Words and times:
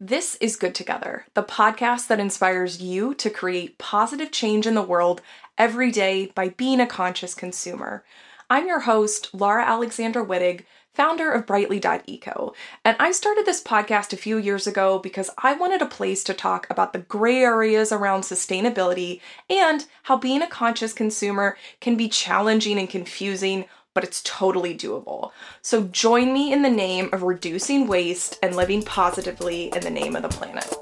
This 0.00 0.36
is 0.36 0.54
Good 0.54 0.76
Together, 0.76 1.26
the 1.34 1.42
podcast 1.42 2.06
that 2.06 2.20
inspires 2.20 2.80
you 2.80 3.14
to 3.14 3.28
create 3.28 3.78
positive 3.78 4.30
change 4.30 4.64
in 4.64 4.74
the 4.74 4.80
world 4.80 5.20
every 5.58 5.90
day 5.90 6.26
by 6.36 6.50
being 6.50 6.78
a 6.78 6.86
conscious 6.86 7.34
consumer. 7.34 8.04
I'm 8.48 8.68
your 8.68 8.78
host, 8.78 9.30
Laura 9.34 9.64
Alexandra 9.64 10.24
Wittig, 10.24 10.66
founder 10.94 11.32
of 11.32 11.46
Brightly.eco, 11.46 12.54
and 12.84 12.96
I 13.00 13.10
started 13.10 13.44
this 13.44 13.60
podcast 13.60 14.12
a 14.12 14.16
few 14.16 14.38
years 14.38 14.68
ago 14.68 15.00
because 15.00 15.30
I 15.36 15.54
wanted 15.54 15.82
a 15.82 15.86
place 15.86 16.22
to 16.24 16.32
talk 16.32 16.68
about 16.70 16.92
the 16.92 17.00
gray 17.00 17.42
areas 17.42 17.90
around 17.90 18.20
sustainability 18.20 19.20
and 19.50 19.84
how 20.04 20.16
being 20.16 20.42
a 20.42 20.46
conscious 20.46 20.92
consumer 20.92 21.56
can 21.80 21.96
be 21.96 22.08
challenging 22.08 22.78
and 22.78 22.88
confusing 22.88 23.64
but 23.98 24.04
it's 24.04 24.22
totally 24.22 24.78
doable. 24.78 25.32
So 25.60 25.88
join 25.88 26.32
me 26.32 26.52
in 26.52 26.62
the 26.62 26.70
name 26.70 27.10
of 27.12 27.24
reducing 27.24 27.88
waste 27.88 28.38
and 28.44 28.54
living 28.54 28.84
positively 28.84 29.72
in 29.74 29.80
the 29.80 29.90
name 29.90 30.14
of 30.14 30.22
the 30.22 30.28
planet. 30.28 30.72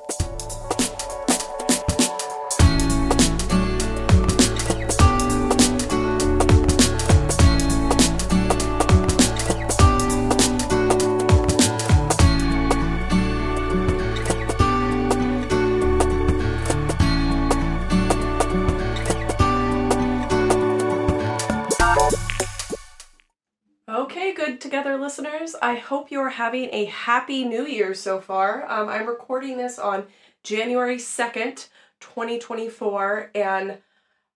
Together, 24.66 24.96
listeners. 24.96 25.54
I 25.62 25.76
hope 25.76 26.10
you're 26.10 26.28
having 26.28 26.70
a 26.72 26.86
happy 26.86 27.44
new 27.44 27.64
year 27.64 27.94
so 27.94 28.20
far. 28.20 28.68
Um, 28.68 28.88
I'm 28.88 29.06
recording 29.06 29.56
this 29.56 29.78
on 29.78 30.06
January 30.42 30.96
2nd, 30.96 31.68
2024, 32.00 33.30
and 33.36 33.78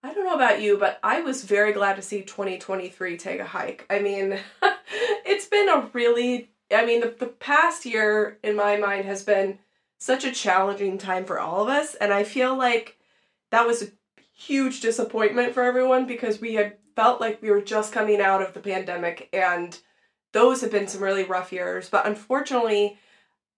I 0.05 0.15
don't 0.15 0.25
know 0.25 0.37
about 0.37 0.63
you, 0.63 0.79
but 0.79 1.01
I 1.03 1.21
was 1.21 1.43
very 1.43 1.73
glad 1.73 1.97
to 1.97 2.03
see 2.03 2.23
2023 2.23 3.17
take 3.17 3.41
a 3.41 3.45
hike. 3.45 3.85
I 3.91 3.99
mean, 3.99 4.39
it's 5.27 5.47
been 5.47 5.69
a 5.69 5.91
really, 5.93 6.53
I 6.71 6.87
mean, 6.87 7.01
the, 7.01 7.13
the 7.19 7.27
past 7.27 7.85
year 7.85 8.39
in 8.45 8.55
my 8.55 8.77
mind 8.77 9.07
has 9.07 9.25
been 9.25 9.59
such 9.99 10.25
a 10.25 10.31
challenging 10.31 10.97
time 10.97 11.25
for 11.25 11.41
all 11.41 11.65
of 11.65 11.69
us, 11.69 11.97
and 11.97 12.13
I 12.13 12.23
feel 12.23 12.57
like 12.57 12.99
that 13.51 13.67
was 13.67 13.83
a 13.83 13.89
huge 14.33 14.81
disappointment 14.81 15.55
for 15.55 15.65
everyone 15.65 16.07
because 16.07 16.41
we 16.41 16.55
had 16.55 16.77
felt 16.95 17.21
like 17.21 17.43
we 17.43 17.51
were 17.51 17.61
just 17.61 17.93
coming 17.93 18.21
out 18.21 18.43
of 18.43 18.55
the 18.55 18.61
pandemic 18.61 19.29
and 19.33 19.77
those 20.33 20.61
have 20.61 20.71
been 20.71 20.89
some 20.89 21.03
really 21.03 21.25
rough 21.25 21.53
years. 21.53 21.89
But 21.89 22.07
unfortunately, 22.07 22.99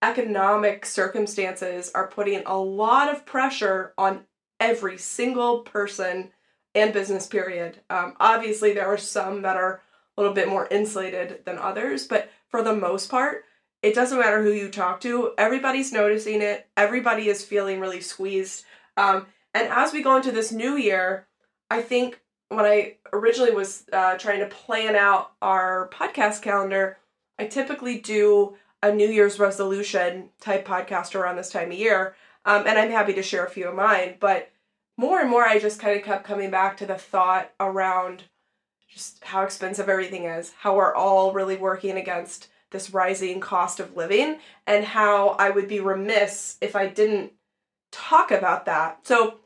economic 0.02 0.84
circumstances 0.84 1.90
are 1.94 2.08
putting 2.08 2.42
a 2.44 2.58
lot 2.58 3.08
of 3.08 3.24
pressure 3.26 3.94
on 3.96 4.24
every 4.58 4.98
single 4.98 5.60
person 5.60 6.30
and 6.74 6.92
business 6.92 7.26
period. 7.26 7.80
Um, 7.90 8.14
obviously, 8.18 8.72
there 8.72 8.86
are 8.86 8.98
some 8.98 9.42
that 9.42 9.56
are 9.56 9.82
a 10.16 10.20
little 10.20 10.34
bit 10.34 10.48
more 10.48 10.66
insulated 10.70 11.44
than 11.44 11.58
others, 11.58 12.06
but 12.06 12.30
for 12.48 12.62
the 12.62 12.74
most 12.74 13.10
part, 13.10 13.44
it 13.82 13.94
doesn't 13.94 14.18
matter 14.18 14.42
who 14.42 14.52
you 14.52 14.68
talk 14.68 15.00
to, 15.00 15.32
everybody's 15.36 15.92
noticing 15.92 16.40
it, 16.40 16.68
everybody 16.76 17.28
is 17.28 17.44
feeling 17.44 17.80
really 17.80 18.00
squeezed. 18.00 18.64
Um, 18.96 19.26
and 19.54 19.68
as 19.68 19.92
we 19.92 20.02
go 20.02 20.16
into 20.16 20.30
this 20.30 20.52
new 20.52 20.76
year, 20.76 21.26
I 21.70 21.82
think 21.82 22.20
when 22.56 22.64
I 22.64 22.96
originally 23.12 23.52
was 23.52 23.84
uh, 23.92 24.16
trying 24.18 24.40
to 24.40 24.46
plan 24.46 24.96
out 24.96 25.32
our 25.40 25.88
podcast 25.92 26.42
calendar, 26.42 26.98
I 27.38 27.46
typically 27.46 27.98
do 27.98 28.56
a 28.82 28.92
New 28.92 29.08
Year's 29.08 29.38
resolution 29.38 30.30
type 30.40 30.66
podcast 30.66 31.14
around 31.14 31.36
this 31.36 31.50
time 31.50 31.70
of 31.70 31.78
year. 31.78 32.16
Um, 32.44 32.66
and 32.66 32.78
I'm 32.78 32.90
happy 32.90 33.14
to 33.14 33.22
share 33.22 33.44
a 33.44 33.50
few 33.50 33.68
of 33.68 33.74
mine. 33.74 34.16
But 34.18 34.50
more 34.96 35.20
and 35.20 35.30
more, 35.30 35.44
I 35.44 35.58
just 35.58 35.80
kind 35.80 35.96
of 35.96 36.04
kept 36.04 36.24
coming 36.24 36.50
back 36.50 36.76
to 36.78 36.86
the 36.86 36.96
thought 36.96 37.52
around 37.60 38.24
just 38.92 39.22
how 39.24 39.42
expensive 39.42 39.88
everything 39.88 40.24
is, 40.24 40.52
how 40.58 40.76
we're 40.76 40.94
all 40.94 41.32
really 41.32 41.56
working 41.56 41.96
against 41.96 42.48
this 42.70 42.90
rising 42.90 43.40
cost 43.40 43.80
of 43.80 43.96
living, 43.96 44.38
and 44.66 44.84
how 44.84 45.30
I 45.30 45.50
would 45.50 45.68
be 45.68 45.80
remiss 45.80 46.56
if 46.60 46.74
I 46.74 46.88
didn't 46.88 47.32
talk 47.90 48.30
about 48.30 48.66
that. 48.66 49.06
So, 49.06 49.38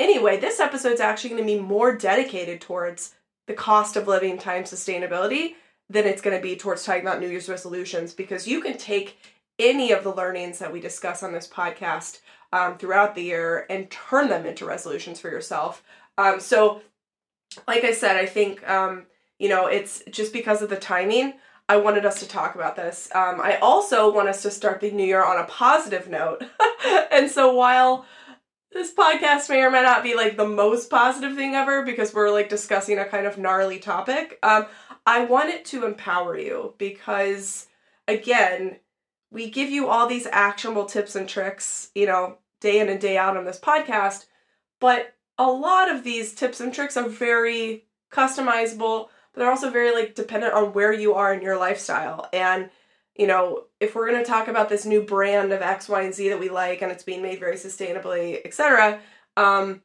Anyway, 0.00 0.40
this 0.40 0.60
episode's 0.60 0.98
actually 0.98 1.28
going 1.28 1.42
to 1.42 1.46
be 1.46 1.60
more 1.60 1.94
dedicated 1.94 2.58
towards 2.58 3.14
the 3.46 3.52
cost 3.52 3.96
of 3.96 4.08
living 4.08 4.38
times 4.38 4.72
sustainability 4.72 5.56
than 5.90 6.06
it's 6.06 6.22
going 6.22 6.34
to 6.34 6.42
be 6.42 6.56
towards 6.56 6.82
talking 6.82 7.02
about 7.02 7.20
New 7.20 7.28
Year's 7.28 7.50
resolutions 7.50 8.14
because 8.14 8.48
you 8.48 8.62
can 8.62 8.78
take 8.78 9.18
any 9.58 9.92
of 9.92 10.02
the 10.02 10.14
learnings 10.14 10.58
that 10.58 10.72
we 10.72 10.80
discuss 10.80 11.22
on 11.22 11.32
this 11.34 11.46
podcast 11.46 12.20
um, 12.50 12.78
throughout 12.78 13.14
the 13.14 13.22
year 13.22 13.66
and 13.68 13.90
turn 13.90 14.30
them 14.30 14.46
into 14.46 14.64
resolutions 14.64 15.20
for 15.20 15.28
yourself. 15.28 15.82
Um, 16.16 16.40
so, 16.40 16.80
like 17.68 17.84
I 17.84 17.92
said, 17.92 18.16
I 18.16 18.24
think, 18.24 18.66
um, 18.66 19.04
you 19.38 19.50
know, 19.50 19.66
it's 19.66 20.02
just 20.10 20.32
because 20.32 20.62
of 20.62 20.70
the 20.70 20.76
timing. 20.76 21.34
I 21.68 21.76
wanted 21.76 22.06
us 22.06 22.20
to 22.20 22.28
talk 22.28 22.54
about 22.54 22.74
this. 22.74 23.10
Um, 23.14 23.38
I 23.38 23.58
also 23.58 24.10
want 24.10 24.30
us 24.30 24.40
to 24.42 24.50
start 24.50 24.80
the 24.80 24.90
new 24.92 25.04
year 25.04 25.22
on 25.22 25.38
a 25.38 25.44
positive 25.44 26.08
note. 26.08 26.42
and 27.12 27.30
so, 27.30 27.54
while 27.54 28.06
this 28.72 28.94
podcast 28.94 29.48
may 29.48 29.62
or 29.62 29.70
may 29.70 29.82
not 29.82 30.02
be 30.02 30.14
like 30.14 30.36
the 30.36 30.46
most 30.46 30.90
positive 30.90 31.34
thing 31.34 31.54
ever 31.54 31.84
because 31.84 32.14
we're 32.14 32.30
like 32.30 32.48
discussing 32.48 32.98
a 32.98 33.04
kind 33.04 33.26
of 33.26 33.38
gnarly 33.38 33.78
topic. 33.78 34.38
Um, 34.42 34.66
I 35.06 35.24
want 35.24 35.50
it 35.50 35.64
to 35.66 35.84
empower 35.84 36.38
you 36.38 36.74
because, 36.78 37.66
again, 38.06 38.78
we 39.30 39.50
give 39.50 39.70
you 39.70 39.88
all 39.88 40.06
these 40.06 40.26
actionable 40.30 40.84
tips 40.84 41.16
and 41.16 41.28
tricks, 41.28 41.90
you 41.94 42.06
know, 42.06 42.38
day 42.60 42.80
in 42.80 42.88
and 42.88 43.00
day 43.00 43.16
out 43.16 43.36
on 43.36 43.44
this 43.44 43.58
podcast, 43.58 44.26
but 44.80 45.14
a 45.38 45.50
lot 45.50 45.90
of 45.90 46.04
these 46.04 46.34
tips 46.34 46.60
and 46.60 46.72
tricks 46.72 46.96
are 46.96 47.08
very 47.08 47.86
customizable, 48.12 49.08
but 49.32 49.40
they're 49.40 49.50
also 49.50 49.70
very 49.70 49.92
like 49.92 50.14
dependent 50.14 50.52
on 50.52 50.72
where 50.72 50.92
you 50.92 51.14
are 51.14 51.32
in 51.32 51.42
your 51.42 51.58
lifestyle. 51.58 52.28
And 52.32 52.70
you 53.20 53.26
know, 53.26 53.64
if 53.80 53.94
we're 53.94 54.10
going 54.10 54.24
to 54.24 54.28
talk 54.28 54.48
about 54.48 54.70
this 54.70 54.86
new 54.86 55.02
brand 55.02 55.52
of 55.52 55.60
X, 55.60 55.90
Y, 55.90 56.00
and 56.00 56.14
Z 56.14 56.30
that 56.30 56.40
we 56.40 56.48
like 56.48 56.80
and 56.80 56.90
it's 56.90 57.02
being 57.02 57.20
made 57.20 57.38
very 57.38 57.56
sustainably, 57.56 58.40
etc., 58.46 58.98
um, 59.36 59.82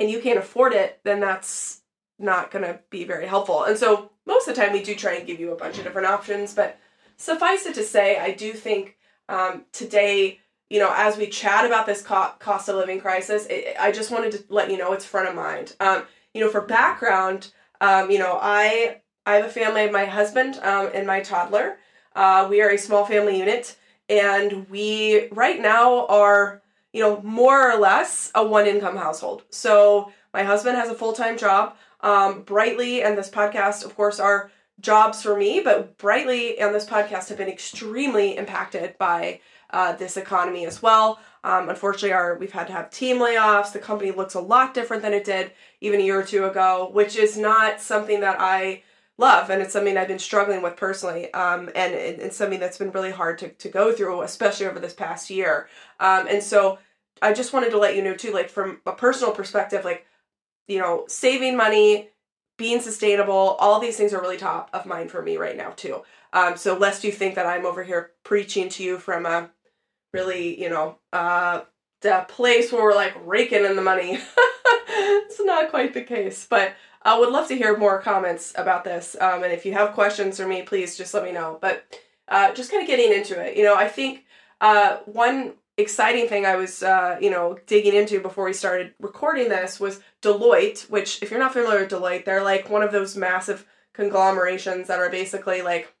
and 0.00 0.10
you 0.10 0.20
can't 0.20 0.40
afford 0.40 0.72
it, 0.72 0.98
then 1.04 1.20
that's 1.20 1.82
not 2.18 2.50
going 2.50 2.64
to 2.64 2.80
be 2.90 3.04
very 3.04 3.28
helpful. 3.28 3.62
And 3.62 3.78
so 3.78 4.10
most 4.26 4.48
of 4.48 4.56
the 4.56 4.60
time 4.60 4.72
we 4.72 4.82
do 4.82 4.96
try 4.96 5.14
and 5.14 5.24
give 5.24 5.38
you 5.38 5.52
a 5.52 5.56
bunch 5.56 5.78
of 5.78 5.84
different 5.84 6.08
options, 6.08 6.54
but 6.54 6.76
suffice 7.16 7.66
it 7.66 7.76
to 7.76 7.84
say, 7.84 8.18
I 8.18 8.32
do 8.32 8.52
think 8.52 8.96
um, 9.28 9.64
today, 9.70 10.40
you 10.68 10.80
know, 10.80 10.92
as 10.92 11.16
we 11.16 11.28
chat 11.28 11.64
about 11.64 11.86
this 11.86 12.02
co- 12.02 12.32
cost 12.40 12.68
of 12.68 12.74
living 12.74 13.00
crisis, 13.00 13.46
it, 13.48 13.76
I 13.78 13.92
just 13.92 14.10
wanted 14.10 14.32
to 14.32 14.44
let 14.48 14.72
you 14.72 14.76
know 14.76 14.92
it's 14.92 15.04
front 15.04 15.28
of 15.28 15.36
mind. 15.36 15.76
Um, 15.78 16.02
you 16.34 16.40
know, 16.40 16.50
for 16.50 16.62
background, 16.62 17.52
um, 17.80 18.10
you 18.10 18.18
know, 18.18 18.40
I 18.42 19.02
I 19.24 19.36
have 19.36 19.44
a 19.44 19.50
family 19.50 19.88
my 19.88 20.06
husband 20.06 20.56
um, 20.64 20.90
and 20.92 21.06
my 21.06 21.20
toddler. 21.20 21.76
Uh, 22.14 22.46
we 22.48 22.60
are 22.60 22.70
a 22.70 22.78
small 22.78 23.04
family 23.04 23.38
unit, 23.38 23.76
and 24.08 24.68
we 24.68 25.28
right 25.28 25.60
now 25.60 26.06
are, 26.06 26.62
you 26.92 27.00
know, 27.00 27.20
more 27.22 27.72
or 27.72 27.78
less 27.78 28.30
a 28.34 28.46
one 28.46 28.66
income 28.66 28.96
household. 28.96 29.42
So 29.50 30.12
my 30.32 30.42
husband 30.42 30.76
has 30.76 30.88
a 30.88 30.94
full 30.94 31.12
time 31.12 31.38
job. 31.38 31.76
Um, 32.00 32.42
Brightly 32.42 33.02
and 33.02 33.16
this 33.16 33.30
podcast, 33.30 33.84
of 33.84 33.94
course, 33.94 34.18
are 34.18 34.50
jobs 34.80 35.22
for 35.22 35.36
me, 35.36 35.60
but 35.60 35.96
Brightly 35.98 36.58
and 36.58 36.74
this 36.74 36.86
podcast 36.86 37.28
have 37.28 37.38
been 37.38 37.48
extremely 37.48 38.36
impacted 38.36 38.98
by 38.98 39.40
uh, 39.70 39.92
this 39.92 40.16
economy 40.16 40.66
as 40.66 40.82
well. 40.82 41.20
Um, 41.44 41.68
unfortunately, 41.68 42.12
our 42.12 42.36
we've 42.36 42.52
had 42.52 42.66
to 42.66 42.72
have 42.72 42.90
team 42.90 43.18
layoffs. 43.18 43.72
The 43.72 43.78
company 43.78 44.10
looks 44.10 44.34
a 44.34 44.40
lot 44.40 44.74
different 44.74 45.02
than 45.02 45.14
it 45.14 45.24
did 45.24 45.52
even 45.80 46.00
a 46.00 46.04
year 46.04 46.20
or 46.20 46.24
two 46.24 46.44
ago, 46.44 46.90
which 46.92 47.16
is 47.16 47.36
not 47.36 47.80
something 47.80 48.20
that 48.20 48.36
I 48.38 48.82
love 49.22 49.48
and 49.48 49.62
it's 49.62 49.72
something 49.72 49.96
i've 49.96 50.08
been 50.08 50.18
struggling 50.18 50.60
with 50.60 50.76
personally 50.76 51.32
um, 51.32 51.70
and 51.74 51.94
it's 51.94 52.36
something 52.36 52.60
that's 52.60 52.76
been 52.76 52.90
really 52.90 53.12
hard 53.12 53.38
to, 53.38 53.48
to 53.50 53.68
go 53.68 53.92
through 53.92 54.22
especially 54.22 54.66
over 54.66 54.80
this 54.80 54.92
past 54.92 55.30
year. 55.30 55.68
Um, 56.00 56.26
and 56.28 56.42
so 56.42 56.78
i 57.22 57.32
just 57.32 57.52
wanted 57.52 57.70
to 57.70 57.78
let 57.78 57.96
you 57.96 58.02
know 58.02 58.14
too 58.14 58.32
like 58.32 58.50
from 58.50 58.80
a 58.84 58.92
personal 58.92 59.32
perspective 59.32 59.84
like 59.84 60.06
you 60.68 60.78
know 60.78 61.04
saving 61.06 61.56
money 61.56 62.10
being 62.58 62.80
sustainable 62.80 63.56
all 63.58 63.80
these 63.80 63.96
things 63.96 64.12
are 64.12 64.20
really 64.20 64.36
top 64.36 64.70
of 64.72 64.86
mind 64.86 65.10
for 65.10 65.22
me 65.22 65.36
right 65.36 65.56
now 65.56 65.70
too. 65.70 66.02
Um, 66.32 66.56
so 66.56 66.76
lest 66.76 67.04
you 67.04 67.12
think 67.12 67.34
that 67.34 67.46
i'm 67.46 67.66
over 67.66 67.82
here 67.82 68.10
preaching 68.24 68.68
to 68.70 68.82
you 68.82 68.98
from 68.98 69.26
a 69.26 69.50
really 70.12 70.60
you 70.60 70.68
know 70.68 70.98
uh 71.12 71.62
the 72.02 72.26
place 72.28 72.72
where 72.72 72.82
we're 72.82 72.94
like 72.94 73.14
raking 73.24 73.64
in 73.64 73.76
the 73.76 73.82
money? 73.82 74.18
It's 74.94 75.40
not 75.40 75.70
quite 75.70 75.94
the 75.94 76.02
case 76.02 76.46
but 76.48 76.74
I 77.04 77.18
would 77.18 77.30
love 77.30 77.48
to 77.48 77.56
hear 77.56 77.76
more 77.76 78.00
comments 78.00 78.52
about 78.56 78.84
this. 78.84 79.16
Um, 79.20 79.42
and 79.42 79.52
if 79.52 79.66
you 79.66 79.72
have 79.72 79.92
questions 79.92 80.38
for 80.38 80.46
me, 80.46 80.62
please 80.62 80.96
just 80.96 81.14
let 81.14 81.24
me 81.24 81.32
know. 81.32 81.58
But 81.60 81.84
uh, 82.28 82.52
just 82.54 82.70
kind 82.70 82.82
of 82.82 82.88
getting 82.88 83.12
into 83.12 83.40
it, 83.40 83.56
you 83.56 83.64
know, 83.64 83.74
I 83.74 83.88
think 83.88 84.24
uh, 84.60 84.98
one 85.06 85.54
exciting 85.76 86.28
thing 86.28 86.46
I 86.46 86.56
was, 86.56 86.82
uh, 86.82 87.18
you 87.20 87.30
know, 87.30 87.58
digging 87.66 87.94
into 87.94 88.20
before 88.20 88.44
we 88.44 88.52
started 88.52 88.94
recording 89.00 89.48
this 89.48 89.80
was 89.80 90.00
Deloitte, 90.20 90.88
which, 90.90 91.22
if 91.22 91.30
you're 91.30 91.40
not 91.40 91.52
familiar 91.52 91.80
with 91.80 91.90
Deloitte, 91.90 92.24
they're 92.24 92.44
like 92.44 92.70
one 92.70 92.82
of 92.82 92.92
those 92.92 93.16
massive 93.16 93.66
conglomerations 93.92 94.88
that 94.88 95.00
are 95.00 95.10
basically 95.10 95.62
like, 95.62 95.92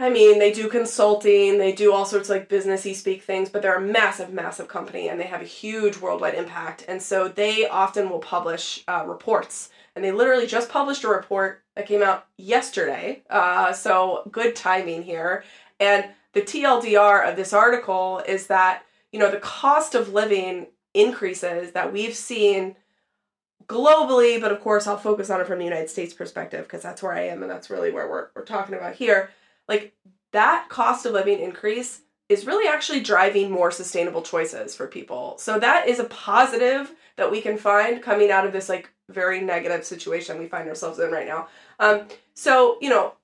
I 0.00 0.10
mean, 0.10 0.38
they 0.38 0.52
do 0.52 0.68
consulting, 0.68 1.58
they 1.58 1.72
do 1.72 1.92
all 1.92 2.04
sorts 2.04 2.30
of 2.30 2.36
like 2.36 2.48
businessy 2.48 2.94
speak 2.94 3.24
things, 3.24 3.48
but 3.48 3.62
they're 3.62 3.78
a 3.78 3.80
massive, 3.80 4.32
massive 4.32 4.68
company 4.68 5.08
and 5.08 5.18
they 5.18 5.24
have 5.24 5.42
a 5.42 5.44
huge 5.44 5.98
worldwide 5.98 6.34
impact. 6.34 6.84
And 6.86 7.02
so 7.02 7.26
they 7.26 7.68
often 7.68 8.08
will 8.08 8.20
publish 8.20 8.84
uh, 8.86 9.04
reports. 9.06 9.70
And 9.96 10.04
they 10.04 10.12
literally 10.12 10.46
just 10.46 10.68
published 10.68 11.02
a 11.02 11.08
report 11.08 11.64
that 11.74 11.88
came 11.88 12.00
out 12.00 12.26
yesterday. 12.36 13.22
Uh, 13.28 13.72
so 13.72 14.22
good 14.30 14.54
timing 14.54 15.02
here. 15.02 15.42
And 15.80 16.04
the 16.32 16.42
TLDR 16.42 17.28
of 17.28 17.34
this 17.34 17.52
article 17.52 18.22
is 18.28 18.46
that, 18.46 18.84
you 19.10 19.18
know, 19.18 19.32
the 19.32 19.38
cost 19.38 19.96
of 19.96 20.12
living 20.12 20.68
increases 20.94 21.72
that 21.72 21.92
we've 21.92 22.14
seen 22.14 22.76
globally, 23.66 24.40
but 24.40 24.52
of 24.52 24.60
course 24.60 24.86
I'll 24.86 24.96
focus 24.96 25.28
on 25.28 25.40
it 25.40 25.48
from 25.48 25.58
the 25.58 25.64
United 25.64 25.90
States 25.90 26.14
perspective 26.14 26.66
because 26.66 26.82
that's 26.82 27.02
where 27.02 27.12
I 27.12 27.22
am 27.22 27.42
and 27.42 27.50
that's 27.50 27.68
really 27.68 27.90
where 27.90 28.08
we're, 28.08 28.28
we're 28.36 28.44
talking 28.44 28.76
about 28.76 28.94
here 28.94 29.30
like 29.68 29.94
that 30.32 30.68
cost 30.68 31.06
of 31.06 31.12
living 31.12 31.40
increase 31.40 32.02
is 32.28 32.46
really 32.46 32.68
actually 32.68 33.00
driving 33.00 33.50
more 33.50 33.70
sustainable 33.70 34.22
choices 34.22 34.74
for 34.74 34.86
people. 34.86 35.36
So 35.38 35.58
that 35.58 35.88
is 35.88 35.98
a 35.98 36.04
positive 36.04 36.94
that 37.16 37.30
we 37.30 37.40
can 37.40 37.56
find 37.56 38.02
coming 38.02 38.30
out 38.30 38.46
of 38.46 38.52
this 38.52 38.68
like 38.68 38.90
very 39.08 39.40
negative 39.40 39.84
situation 39.84 40.38
we 40.38 40.46
find 40.46 40.68
ourselves 40.68 40.98
in 40.98 41.10
right 41.10 41.26
now. 41.26 41.48
Um, 41.80 42.06
so 42.34 42.76
you 42.80 42.90
know, 42.90 43.14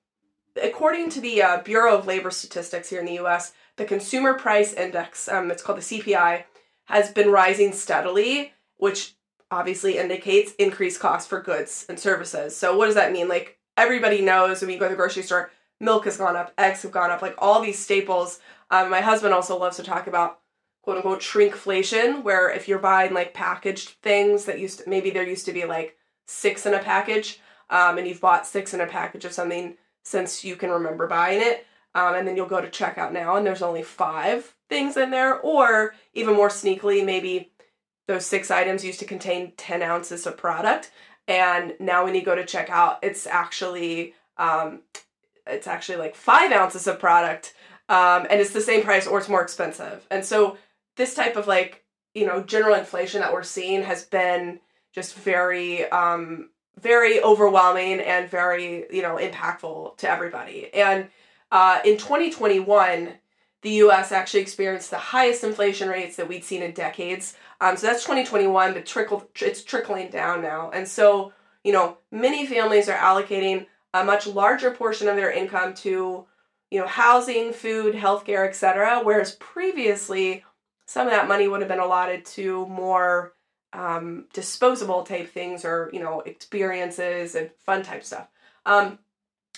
according 0.61 1.09
to 1.11 1.21
the 1.21 1.41
uh, 1.41 1.61
Bureau 1.61 1.97
of 1.97 2.07
Labor 2.07 2.31
Statistics 2.31 2.89
here 2.89 2.99
in 2.99 3.05
the 3.05 3.13
U.S., 3.13 3.53
the 3.77 3.85
Consumer 3.85 4.33
Price 4.33 4.73
Index, 4.73 5.27
um, 5.27 5.51
it's 5.51 5.61
called 5.61 5.77
the 5.77 5.81
CPI, 5.81 6.43
has 6.85 7.11
been 7.11 7.29
rising 7.29 7.71
steadily, 7.73 8.53
which 8.77 9.15
obviously 9.51 9.97
indicates 9.97 10.53
increased 10.53 10.99
costs 10.99 11.27
for 11.27 11.41
goods 11.41 11.85
and 11.89 11.99
services. 11.99 12.55
So 12.55 12.75
what 12.75 12.87
does 12.87 12.95
that 12.95 13.11
mean? 13.11 13.27
Like 13.27 13.59
everybody 13.77 14.21
knows 14.21 14.61
when 14.61 14.69
you 14.69 14.79
go 14.79 14.85
to 14.85 14.89
the 14.89 14.95
grocery 14.95 15.23
store, 15.23 15.51
milk 15.79 16.05
has 16.05 16.17
gone 16.17 16.35
up, 16.35 16.53
eggs 16.57 16.83
have 16.83 16.91
gone 16.91 17.11
up, 17.11 17.21
like 17.21 17.35
all 17.37 17.61
these 17.61 17.79
staples. 17.79 18.39
Um, 18.71 18.89
my 18.89 19.01
husband 19.01 19.33
also 19.33 19.57
loves 19.57 19.77
to 19.77 19.83
talk 19.83 20.07
about 20.07 20.39
quote 20.81 20.97
unquote 20.97 21.19
shrinkflation, 21.19 22.23
where 22.23 22.49
if 22.49 22.67
you're 22.67 22.79
buying 22.79 23.13
like 23.13 23.33
packaged 23.33 23.89
things 24.01 24.45
that 24.45 24.59
used 24.59 24.79
to, 24.79 24.89
maybe 24.89 25.09
there 25.09 25.27
used 25.27 25.45
to 25.45 25.53
be 25.53 25.65
like 25.65 25.97
six 26.27 26.65
in 26.65 26.73
a 26.73 26.79
package, 26.79 27.39
um, 27.69 27.97
and 27.97 28.07
you've 28.07 28.21
bought 28.21 28.47
six 28.47 28.73
in 28.73 28.81
a 28.81 28.87
package 28.87 29.25
of 29.25 29.33
something 29.33 29.75
since 30.03 30.43
you 30.43 30.55
can 30.55 30.69
remember 30.69 31.07
buying 31.07 31.41
it, 31.41 31.65
um, 31.95 32.15
and 32.15 32.27
then 32.27 32.35
you'll 32.35 32.45
go 32.45 32.61
to 32.61 32.67
checkout 32.67 33.11
now 33.11 33.35
and 33.35 33.45
there's 33.45 33.63
only 33.63 33.81
five 33.81 34.55
things 34.69 34.97
in 34.97 35.09
there, 35.09 35.39
or 35.39 35.93
even 36.13 36.35
more 36.35 36.49
sneakily, 36.49 37.03
maybe 37.03 37.51
those 38.07 38.25
six 38.25 38.51
items 38.51 38.85
used 38.85 38.99
to 38.99 39.05
contain 39.05 39.53
10 39.57 39.81
ounces 39.81 40.27
of 40.27 40.37
product, 40.37 40.91
and 41.27 41.73
now 41.79 42.03
when 42.03 42.13
you 42.13 42.21
go 42.23 42.35
to 42.35 42.43
checkout, 42.43 42.97
it's 43.01 43.25
actually 43.25 44.13
um, 44.37 44.81
it's 45.47 45.67
actually 45.67 45.97
like 45.97 46.15
five 46.15 46.51
ounces 46.51 46.87
of 46.87 46.99
product 46.99 47.53
um, 47.89 48.25
and 48.29 48.41
it's 48.41 48.51
the 48.51 48.61
same 48.61 48.83
price 48.83 49.07
or 49.07 49.19
it's 49.19 49.29
more 49.29 49.43
expensive. 49.43 50.05
And 50.09 50.25
so 50.25 50.57
this 50.95 51.13
type 51.13 51.35
of 51.35 51.47
like 51.47 51.83
you 52.13 52.25
know 52.25 52.41
general 52.43 52.75
inflation 52.75 53.21
that 53.21 53.33
we're 53.33 53.43
seeing 53.43 53.83
has 53.83 54.05
been 54.05 54.59
just 54.93 55.15
very 55.15 55.89
um, 55.89 56.49
very 56.79 57.21
overwhelming 57.21 57.99
and 57.99 58.29
very 58.29 58.85
you 58.91 59.01
know 59.01 59.17
impactful 59.17 59.97
to 59.97 60.09
everybody. 60.09 60.73
And 60.73 61.07
uh, 61.51 61.79
in 61.85 61.97
2021 61.97 63.13
the 63.61 63.71
us 63.71 64.11
actually 64.11 64.41
experienced 64.41 64.91
the 64.91 64.97
highest 64.97 65.43
inflation 65.43 65.89
rates 65.89 66.17
that 66.17 66.27
we'd 66.27 66.43
seen 66.43 66.61
in 66.61 66.71
decades. 66.71 67.35
Um, 67.61 67.77
so 67.77 67.87
that's 67.87 68.03
2021 68.03 68.73
but 68.73 68.85
trickle 68.85 69.29
it's 69.41 69.63
trickling 69.63 70.09
down 70.09 70.41
now. 70.41 70.71
And 70.71 70.87
so 70.87 71.33
you 71.63 71.71
know 71.71 71.97
many 72.11 72.47
families 72.47 72.89
are 72.89 72.97
allocating 72.97 73.67
a 74.01 74.05
much 74.05 74.27
larger 74.27 74.71
portion 74.71 75.07
of 75.07 75.15
their 75.15 75.31
income 75.31 75.73
to 75.73 76.25
you 76.71 76.79
know 76.79 76.87
housing 76.87 77.53
food 77.53 77.95
healthcare 77.95 78.47
etc 78.47 78.99
whereas 79.03 79.35
previously 79.35 80.43
some 80.85 81.07
of 81.07 81.13
that 81.13 81.27
money 81.27 81.47
would 81.47 81.61
have 81.61 81.69
been 81.69 81.79
allotted 81.79 82.25
to 82.25 82.65
more 82.67 83.33
um, 83.73 84.25
disposable 84.33 85.03
type 85.03 85.29
things 85.29 85.65
or 85.65 85.89
you 85.91 85.99
know 85.99 86.21
experiences 86.21 87.35
and 87.35 87.49
fun 87.65 87.83
type 87.83 88.03
stuff. 88.03 88.27
Um, 88.65 88.99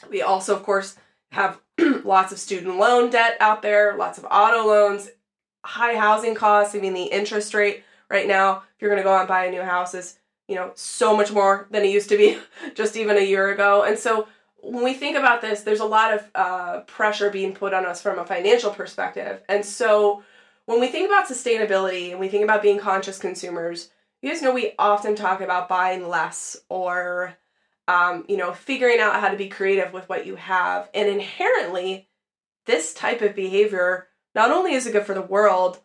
we 0.09 0.21
also 0.21 0.55
of 0.55 0.63
course 0.63 0.95
have 1.31 1.59
lots 2.03 2.31
of 2.31 2.39
student 2.39 2.77
loan 2.77 3.09
debt 3.09 3.37
out 3.39 3.61
there 3.61 3.97
lots 3.97 4.17
of 4.17 4.25
auto 4.29 4.65
loans 4.65 5.09
high 5.65 5.95
housing 5.95 6.33
costs 6.33 6.73
i 6.73 6.79
mean 6.79 6.93
the 6.93 7.03
interest 7.03 7.53
rate 7.53 7.83
right 8.09 8.27
now 8.27 8.57
if 8.57 8.81
you're 8.81 8.89
going 8.89 9.01
to 9.01 9.03
go 9.03 9.13
out 9.13 9.21
and 9.21 9.27
buy 9.27 9.45
a 9.45 9.51
new 9.51 9.61
house 9.61 9.93
is 9.93 10.17
you 10.47 10.55
know, 10.55 10.71
so 10.75 11.15
much 11.15 11.31
more 11.31 11.67
than 11.71 11.83
it 11.83 11.91
used 11.91 12.09
to 12.09 12.17
be 12.17 12.37
just 12.75 12.95
even 12.95 13.17
a 13.17 13.21
year 13.21 13.49
ago. 13.49 13.83
And 13.83 13.97
so 13.97 14.27
when 14.61 14.83
we 14.83 14.93
think 14.93 15.17
about 15.17 15.41
this, 15.41 15.61
there's 15.61 15.79
a 15.79 15.85
lot 15.85 16.13
of 16.13 16.31
uh, 16.35 16.79
pressure 16.81 17.29
being 17.29 17.53
put 17.53 17.73
on 17.73 17.85
us 17.85 18.01
from 18.01 18.19
a 18.19 18.25
financial 18.25 18.71
perspective. 18.71 19.41
And 19.47 19.63
so 19.63 20.23
when 20.65 20.79
we 20.79 20.87
think 20.87 21.07
about 21.09 21.27
sustainability 21.27 22.11
and 22.11 22.19
we 22.19 22.27
think 22.27 22.43
about 22.43 22.61
being 22.61 22.79
conscious 22.79 23.19
consumers, 23.19 23.89
you 24.21 24.29
guys 24.29 24.41
know 24.41 24.53
we 24.53 24.73
often 24.79 25.15
talk 25.15 25.41
about 25.41 25.69
buying 25.69 26.07
less 26.07 26.57
or, 26.69 27.35
um, 27.87 28.25
you 28.27 28.37
know, 28.37 28.51
figuring 28.51 28.99
out 28.99 29.19
how 29.19 29.29
to 29.29 29.37
be 29.37 29.47
creative 29.47 29.93
with 29.93 30.09
what 30.09 30.25
you 30.25 30.35
have. 30.35 30.89
And 30.93 31.07
inherently, 31.07 32.09
this 32.65 32.93
type 32.93 33.21
of 33.21 33.35
behavior 33.35 34.07
not 34.35 34.51
only 34.51 34.73
is 34.73 34.85
it 34.85 34.91
good 34.91 35.05
for 35.05 35.13
the 35.13 35.21
world, 35.21 35.79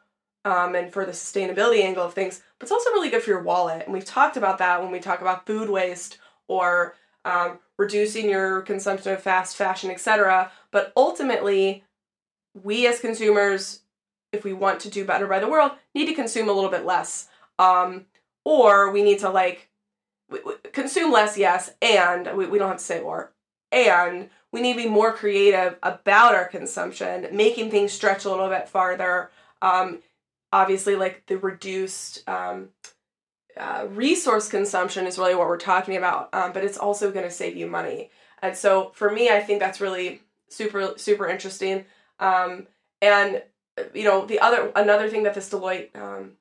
um, 0.44 0.74
and 0.74 0.92
for 0.92 1.04
the 1.04 1.12
sustainability 1.12 1.82
angle 1.82 2.04
of 2.04 2.14
things, 2.14 2.42
but 2.58 2.64
it's 2.64 2.72
also 2.72 2.90
really 2.90 3.10
good 3.10 3.22
for 3.22 3.30
your 3.30 3.42
wallet. 3.42 3.82
And 3.84 3.92
we've 3.92 4.04
talked 4.04 4.36
about 4.36 4.58
that 4.58 4.82
when 4.82 4.90
we 4.90 4.98
talk 4.98 5.20
about 5.20 5.46
food 5.46 5.70
waste 5.70 6.18
or 6.48 6.94
um, 7.24 7.58
reducing 7.78 8.28
your 8.28 8.62
consumption 8.62 9.12
of 9.12 9.22
fast 9.22 9.56
fashion, 9.56 9.90
etc. 9.90 10.50
But 10.70 10.92
ultimately, 10.96 11.84
we 12.60 12.86
as 12.86 13.00
consumers, 13.00 13.80
if 14.32 14.44
we 14.44 14.52
want 14.52 14.80
to 14.80 14.90
do 14.90 15.04
better 15.04 15.26
by 15.26 15.38
the 15.38 15.48
world, 15.48 15.72
need 15.94 16.06
to 16.06 16.14
consume 16.14 16.48
a 16.48 16.52
little 16.52 16.70
bit 16.70 16.84
less. 16.84 17.28
Um, 17.58 18.06
or 18.44 18.90
we 18.90 19.02
need 19.02 19.20
to 19.20 19.30
like 19.30 19.68
consume 20.72 21.12
less, 21.12 21.38
yes, 21.38 21.72
and 21.80 22.36
we, 22.36 22.46
we 22.46 22.58
don't 22.58 22.68
have 22.68 22.78
to 22.78 22.84
say 22.84 23.00
or. 23.00 23.32
And 23.70 24.28
we 24.52 24.60
need 24.60 24.74
to 24.74 24.82
be 24.82 24.88
more 24.88 25.12
creative 25.12 25.78
about 25.82 26.34
our 26.34 26.46
consumption, 26.46 27.28
making 27.32 27.70
things 27.70 27.92
stretch 27.92 28.24
a 28.24 28.30
little 28.30 28.48
bit 28.48 28.68
farther. 28.68 29.30
Um, 29.62 30.00
obviously 30.52 30.96
like 30.96 31.24
the 31.26 31.38
reduced 31.38 32.28
um, 32.28 32.68
uh, 33.56 33.86
resource 33.90 34.48
consumption 34.48 35.06
is 35.06 35.18
really 35.18 35.34
what 35.34 35.46
we're 35.46 35.58
talking 35.58 35.96
about 35.96 36.28
um, 36.32 36.52
but 36.52 36.64
it's 36.64 36.78
also 36.78 37.10
going 37.10 37.24
to 37.24 37.30
save 37.30 37.56
you 37.56 37.66
money. 37.66 38.10
And 38.42 38.56
so 38.56 38.92
for 38.94 39.10
me 39.10 39.30
i 39.30 39.40
think 39.40 39.60
that's 39.60 39.80
really 39.80 40.22
super 40.48 40.94
super 40.96 41.28
interesting. 41.28 41.84
Um, 42.18 42.66
and 43.00 43.42
you 43.94 44.04
know 44.04 44.26
the 44.26 44.40
other 44.40 44.70
another 44.76 45.08
thing 45.08 45.22
that 45.24 45.34
this 45.34 45.50
deloitte 45.50 45.94
um, 45.96 46.32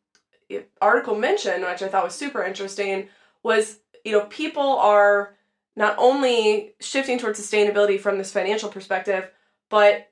article 0.82 1.16
mentioned 1.16 1.64
which 1.64 1.82
i 1.82 1.88
thought 1.88 2.04
was 2.04 2.16
super 2.16 2.44
interesting 2.44 3.08
was 3.44 3.80
you 4.04 4.12
know 4.12 4.26
people 4.26 4.78
are 4.80 5.36
not 5.76 5.96
only 5.98 6.74
shifting 6.82 7.18
towards 7.18 7.40
sustainability 7.40 8.00
from 8.00 8.18
this 8.18 8.34
financial 8.34 8.70
perspective 8.70 9.30
but 9.70 10.10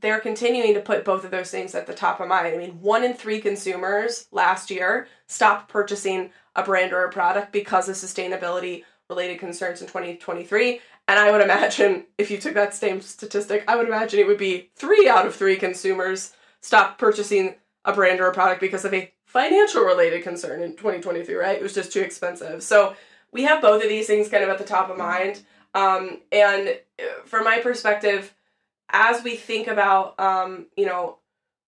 they're 0.00 0.20
continuing 0.20 0.74
to 0.74 0.80
put 0.80 1.04
both 1.04 1.24
of 1.24 1.30
those 1.30 1.50
things 1.50 1.74
at 1.74 1.86
the 1.86 1.94
top 1.94 2.20
of 2.20 2.28
mind. 2.28 2.46
I 2.46 2.56
mean, 2.56 2.80
one 2.80 3.02
in 3.02 3.14
three 3.14 3.40
consumers 3.40 4.28
last 4.30 4.70
year 4.70 5.08
stopped 5.26 5.68
purchasing 5.68 6.30
a 6.54 6.62
brand 6.62 6.92
or 6.92 7.04
a 7.04 7.12
product 7.12 7.52
because 7.52 7.88
of 7.88 7.96
sustainability 7.96 8.84
related 9.08 9.38
concerns 9.38 9.80
in 9.80 9.88
2023. 9.88 10.80
And 11.08 11.18
I 11.18 11.32
would 11.32 11.40
imagine 11.40 12.06
if 12.18 12.30
you 12.30 12.38
took 12.38 12.54
that 12.54 12.74
same 12.74 13.00
statistic, 13.00 13.64
I 13.66 13.76
would 13.76 13.88
imagine 13.88 14.20
it 14.20 14.26
would 14.26 14.38
be 14.38 14.70
three 14.76 15.08
out 15.08 15.26
of 15.26 15.34
three 15.34 15.56
consumers 15.56 16.32
stopped 16.60 16.98
purchasing 16.98 17.56
a 17.84 17.92
brand 17.92 18.20
or 18.20 18.28
a 18.28 18.34
product 18.34 18.60
because 18.60 18.84
of 18.84 18.94
a 18.94 19.12
financial 19.24 19.82
related 19.82 20.22
concern 20.22 20.62
in 20.62 20.72
2023, 20.72 21.34
right? 21.34 21.56
It 21.56 21.62
was 21.62 21.74
just 21.74 21.92
too 21.92 22.00
expensive. 22.00 22.62
So 22.62 22.94
we 23.32 23.42
have 23.44 23.62
both 23.62 23.82
of 23.82 23.88
these 23.88 24.06
things 24.06 24.28
kind 24.28 24.44
of 24.44 24.50
at 24.50 24.58
the 24.58 24.64
top 24.64 24.90
of 24.90 24.98
mind. 24.98 25.42
Um, 25.74 26.20
and 26.32 26.68
uh, 26.98 27.22
from 27.24 27.44
my 27.44 27.58
perspective, 27.58 28.34
as 28.92 29.22
we 29.22 29.36
think 29.36 29.66
about 29.66 30.18
um, 30.18 30.66
you 30.76 30.86
know 30.86 31.18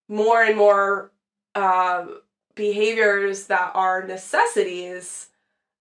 more 0.09 0.43
and 0.43 0.57
more 0.57 1.12
uh, 1.55 2.07
behaviors 2.55 3.47
that 3.47 3.73
are 3.75 4.07
necessities 4.07 5.29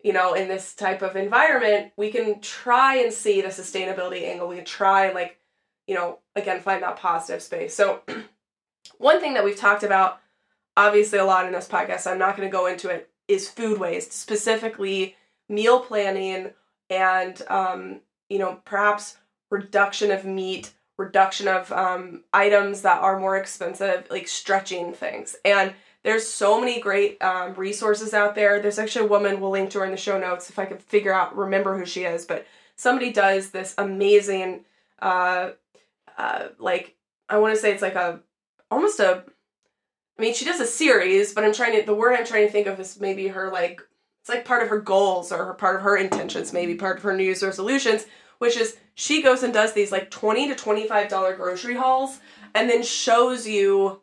you 0.04 0.14
know 0.14 0.34
in 0.34 0.48
this 0.48 0.74
type 0.74 1.02
of 1.02 1.16
environment 1.16 1.92
we 1.98 2.12
can 2.12 2.40
try 2.42 2.96
and 2.96 3.14
see 3.14 3.42
the 3.42 3.50
sustainability 3.50 4.24
angle. 4.24 4.48
We 4.48 4.58
can 4.58 4.66
try 4.66 5.06
and 5.06 5.16
like 5.16 5.38
you 5.88 5.96
know 5.96 6.20
again 6.36 6.62
find 6.62 6.84
that 6.84 6.98
positive 6.98 7.42
space. 7.42 7.74
So 7.74 8.02
one 8.98 9.20
thing 9.20 9.34
that 9.34 9.44
we've 9.44 9.56
talked 9.56 9.84
about 9.84 10.20
obviously 10.78 11.20
a 11.20 11.26
lot 11.26 11.46
in 11.46 11.52
this 11.52 11.68
podcast 11.68 12.10
i'm 12.10 12.18
not 12.18 12.38
going 12.38 12.48
to 12.48 12.52
go 12.52 12.66
into 12.66 12.90
it 12.90 13.10
is 13.28 13.50
food 13.50 13.80
waste 13.80 14.14
specifically 14.14 15.16
meal 15.50 15.80
planning 15.80 16.52
and 16.90 17.42
um, 17.50 18.02
you 18.30 18.40
know 18.40 18.60
perhaps 18.66 19.18
reduction 19.50 20.12
of 20.12 20.26
meat 20.26 20.74
reduction 21.02 21.48
of 21.48 21.72
um, 21.72 22.24
items 22.34 22.82
that 22.82 23.02
are 23.02 23.20
more 23.20 23.38
expensive, 23.38 24.08
like 24.10 24.28
stretching 24.28 24.94
things. 24.94 25.36
And 25.44 25.74
there's 26.04 26.28
so 26.28 26.60
many 26.60 26.80
great 26.80 27.22
um, 27.22 27.54
resources 27.54 28.14
out 28.14 28.36
there. 28.36 28.60
There's 28.60 28.80
actually 28.80 29.06
a 29.06 29.10
woman 29.10 29.40
we'll 29.40 29.52
link 29.52 29.70
to 29.72 29.80
her 29.80 29.86
in 29.86 29.92
the 29.92 29.98
show 29.98 30.20
notes 30.20 30.50
if 30.50 30.58
I 30.58 30.66
can 30.66 30.78
figure 30.78 31.14
out 31.14 31.38
remember 31.38 31.78
who 31.78 31.86
she 31.86 32.04
is. 32.04 32.26
But 32.26 32.48
somebody 32.76 33.12
does 33.12 33.52
this 33.52 33.76
amazing 33.78 34.66
uh, 35.02 35.52
uh, 36.18 36.50
like 36.60 36.96
I 37.30 37.38
want 37.38 37.56
to 37.56 37.62
say 37.62 37.72
it's 37.72 37.82
like 37.82 37.96
a 37.96 38.20
almost 38.70 39.00
a. 39.00 39.24
I 40.18 40.22
mean, 40.22 40.34
she 40.34 40.46
does 40.46 40.60
a 40.60 40.68
series, 40.68 41.34
but 41.34 41.44
I'm 41.44 41.54
trying 41.54 41.80
to. 41.80 41.86
The 41.86 41.96
word 41.96 42.16
I'm 42.16 42.26
trying 42.26 42.46
to 42.46 42.52
think 42.52 42.68
of 42.68 42.80
is 42.80 43.00
maybe 43.00 43.28
her 43.28 43.50
like. 43.52 43.82
It's 44.22 44.30
like 44.30 44.46
part 44.46 44.62
of 44.62 44.70
her 44.70 44.80
goals 44.80 45.32
or 45.32 45.46
her, 45.46 45.54
part 45.56 45.78
of 45.78 45.82
her 45.82 45.98
intentions, 45.98 46.54
maybe 46.54 46.76
part 46.76 46.98
of 46.98 47.04
her 47.04 47.18
New 47.18 47.24
Year's 47.24 47.42
resolutions, 47.42 48.06
which 48.42 48.58
is 48.58 48.76
she 48.96 49.22
goes 49.22 49.44
and 49.44 49.54
does 49.54 49.74
these 49.74 49.92
like 49.92 50.10
twenty 50.10 50.48
to 50.48 50.56
twenty 50.56 50.88
five 50.88 51.10
dollar 51.10 51.36
grocery 51.36 51.76
hauls, 51.76 52.20
and 52.56 52.68
then 52.68 52.82
shows 52.82 53.48
you 53.48 54.02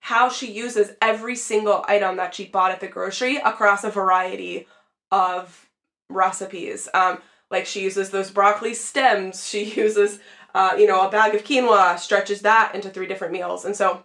how 0.00 0.28
she 0.28 0.52
uses 0.52 0.92
every 1.00 1.34
single 1.34 1.82
item 1.88 2.18
that 2.18 2.34
she 2.34 2.44
bought 2.44 2.72
at 2.72 2.80
the 2.80 2.88
grocery 2.88 3.36
across 3.36 3.82
a 3.82 3.90
variety 3.90 4.66
of 5.10 5.70
recipes. 6.10 6.90
Um, 6.92 7.22
like 7.50 7.64
she 7.64 7.82
uses 7.82 8.10
those 8.10 8.30
broccoli 8.30 8.74
stems. 8.74 9.44
She 9.48 9.64
uses 9.64 10.20
uh, 10.54 10.74
you 10.76 10.86
know, 10.86 11.06
a 11.06 11.10
bag 11.10 11.34
of 11.34 11.44
quinoa 11.44 11.98
stretches 11.98 12.42
that 12.42 12.74
into 12.74 12.90
three 12.90 13.06
different 13.06 13.32
meals. 13.32 13.64
And 13.64 13.74
so 13.74 14.04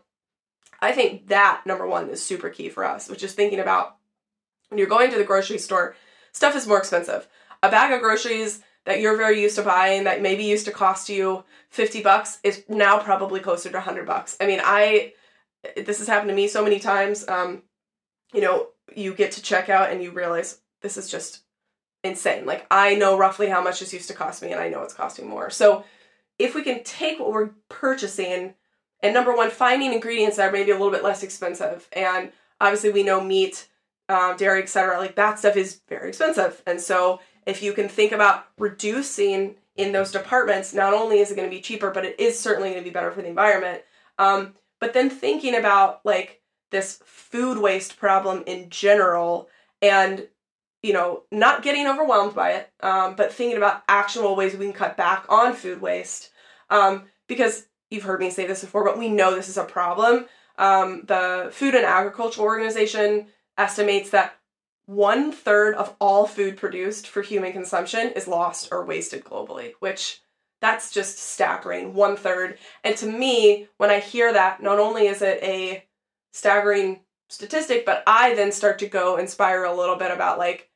I 0.79 0.91
think 0.91 1.27
that 1.27 1.61
number 1.65 1.87
one 1.87 2.09
is 2.09 2.23
super 2.23 2.49
key 2.49 2.69
for 2.69 2.85
us, 2.85 3.09
which 3.09 3.23
is 3.23 3.33
thinking 3.33 3.59
about 3.59 3.97
when 4.69 4.77
you're 4.77 4.87
going 4.87 5.11
to 5.11 5.17
the 5.17 5.23
grocery 5.23 5.57
store, 5.57 5.95
stuff 6.31 6.55
is 6.55 6.67
more 6.67 6.77
expensive. 6.77 7.27
A 7.63 7.69
bag 7.69 7.91
of 7.91 8.01
groceries 8.01 8.61
that 8.85 9.01
you're 9.01 9.17
very 9.17 9.41
used 9.41 9.55
to 9.55 9.63
buying 9.63 10.03
that 10.05 10.21
maybe 10.21 10.43
used 10.43 10.65
to 10.65 10.71
cost 10.71 11.09
you 11.09 11.43
50 11.69 12.01
bucks 12.01 12.39
is 12.43 12.63
now 12.69 12.99
probably 12.99 13.39
closer 13.39 13.69
to 13.69 13.77
100 13.77 14.05
bucks. 14.05 14.37
I 14.39 14.47
mean, 14.47 14.61
I 14.63 15.13
this 15.75 15.97
has 15.97 16.07
happened 16.07 16.29
to 16.29 16.35
me 16.35 16.47
so 16.47 16.63
many 16.63 16.79
times. 16.79 17.27
Um, 17.27 17.63
you 18.33 18.41
know, 18.41 18.67
you 18.95 19.13
get 19.13 19.31
to 19.33 19.41
checkout 19.41 19.91
and 19.91 20.03
you 20.03 20.11
realize 20.11 20.59
this 20.81 20.97
is 20.97 21.09
just 21.09 21.41
insane. 22.03 22.45
Like 22.45 22.67
I 22.69 22.95
know 22.95 23.17
roughly 23.17 23.49
how 23.49 23.61
much 23.61 23.79
this 23.79 23.93
used 23.93 24.07
to 24.09 24.13
cost 24.13 24.43
me 24.43 24.51
and 24.51 24.61
I 24.61 24.69
know 24.69 24.83
it's 24.83 24.93
costing 24.93 25.27
more. 25.27 25.49
So 25.49 25.83
if 26.37 26.53
we 26.53 26.61
can 26.61 26.83
take 26.83 27.19
what 27.19 27.31
we're 27.31 27.51
purchasing 27.69 28.53
and 29.05 29.13
number 29.13 29.35
one, 29.35 29.51
finding 29.51 29.93
ingredients 29.93 30.37
that 30.37 30.49
are 30.49 30.51
maybe 30.51 30.71
a 30.71 30.75
little 30.75 30.91
bit 30.91 31.03
less 31.03 31.21
expensive. 31.21 31.87
And 31.93 32.31
obviously, 32.59 32.91
we 32.91 33.03
know 33.03 33.21
meat, 33.21 33.67
um, 34.09 34.35
dairy, 34.35 34.63
etc. 34.63 34.97
Like 34.97 35.15
that 35.15 35.37
stuff 35.37 35.55
is 35.55 35.81
very 35.87 36.09
expensive. 36.09 36.61
And 36.65 36.81
so, 36.81 37.19
if 37.45 37.61
you 37.61 37.73
can 37.73 37.89
think 37.89 38.11
about 38.11 38.47
reducing 38.57 39.55
in 39.75 39.91
those 39.91 40.11
departments, 40.11 40.73
not 40.73 40.93
only 40.93 41.19
is 41.19 41.31
it 41.31 41.35
going 41.35 41.49
to 41.49 41.55
be 41.55 41.61
cheaper, 41.61 41.91
but 41.91 42.05
it 42.05 42.19
is 42.19 42.39
certainly 42.39 42.69
going 42.69 42.81
to 42.81 42.89
be 42.89 42.93
better 42.93 43.11
for 43.11 43.21
the 43.21 43.27
environment. 43.27 43.83
Um, 44.17 44.55
but 44.79 44.93
then 44.93 45.09
thinking 45.09 45.55
about 45.55 46.01
like 46.05 46.41
this 46.71 47.01
food 47.05 47.57
waste 47.57 47.97
problem 47.97 48.43
in 48.45 48.69
general 48.69 49.49
and 49.81 50.27
you 50.85 50.93
know, 50.93 51.23
not 51.31 51.63
getting 51.63 51.87
overwhelmed 51.87 52.35
by 52.35 52.51
it, 52.51 52.69
um, 52.81 53.15
but 53.15 53.33
thinking 53.33 53.57
about 53.57 53.81
actionable 53.89 54.35
ways 54.35 54.55
we 54.55 54.65
can 54.65 54.73
cut 54.73 54.95
back 54.95 55.25
on 55.29 55.53
food 55.53 55.81
waste. 55.81 56.29
Um, 56.69 57.05
because 57.27 57.65
you've 57.89 58.03
heard 58.03 58.19
me 58.19 58.29
say 58.29 58.45
this 58.45 58.61
before, 58.61 58.85
but 58.85 58.97
we 58.97 59.09
know 59.09 59.33
this 59.33 59.49
is 59.49 59.57
a 59.57 59.63
problem. 59.63 60.27
Um, 60.59 61.01
the 61.05 61.49
Food 61.51 61.73
and 61.73 61.85
Agriculture 61.85 62.41
Organization 62.41 63.27
estimates 63.57 64.11
that 64.11 64.35
one 64.85 65.31
third 65.31 65.75
of 65.75 65.95
all 65.99 66.27
food 66.27 66.57
produced 66.57 67.07
for 67.07 67.21
human 67.21 67.51
consumption 67.51 68.11
is 68.11 68.27
lost 68.27 68.69
or 68.71 68.85
wasted 68.85 69.23
globally, 69.23 69.73
which 69.79 70.21
that's 70.61 70.91
just 70.91 71.17
staggering. 71.17 71.93
One 71.93 72.15
third. 72.15 72.57
And 72.83 72.95
to 72.97 73.07
me, 73.07 73.67
when 73.77 73.89
I 73.89 73.99
hear 73.99 74.31
that, 74.31 74.61
not 74.61 74.79
only 74.79 75.07
is 75.07 75.21
it 75.21 75.39
a 75.43 75.85
staggering 76.31 77.01
statistic, 77.29 77.85
but 77.85 78.03
I 78.05 78.35
then 78.35 78.51
start 78.51 78.79
to 78.79 78.87
go 78.87 79.17
and 79.17 79.29
spiral 79.29 79.75
a 79.75 79.79
little 79.79 79.95
bit 79.95 80.11
about 80.11 80.37
like, 80.37 80.69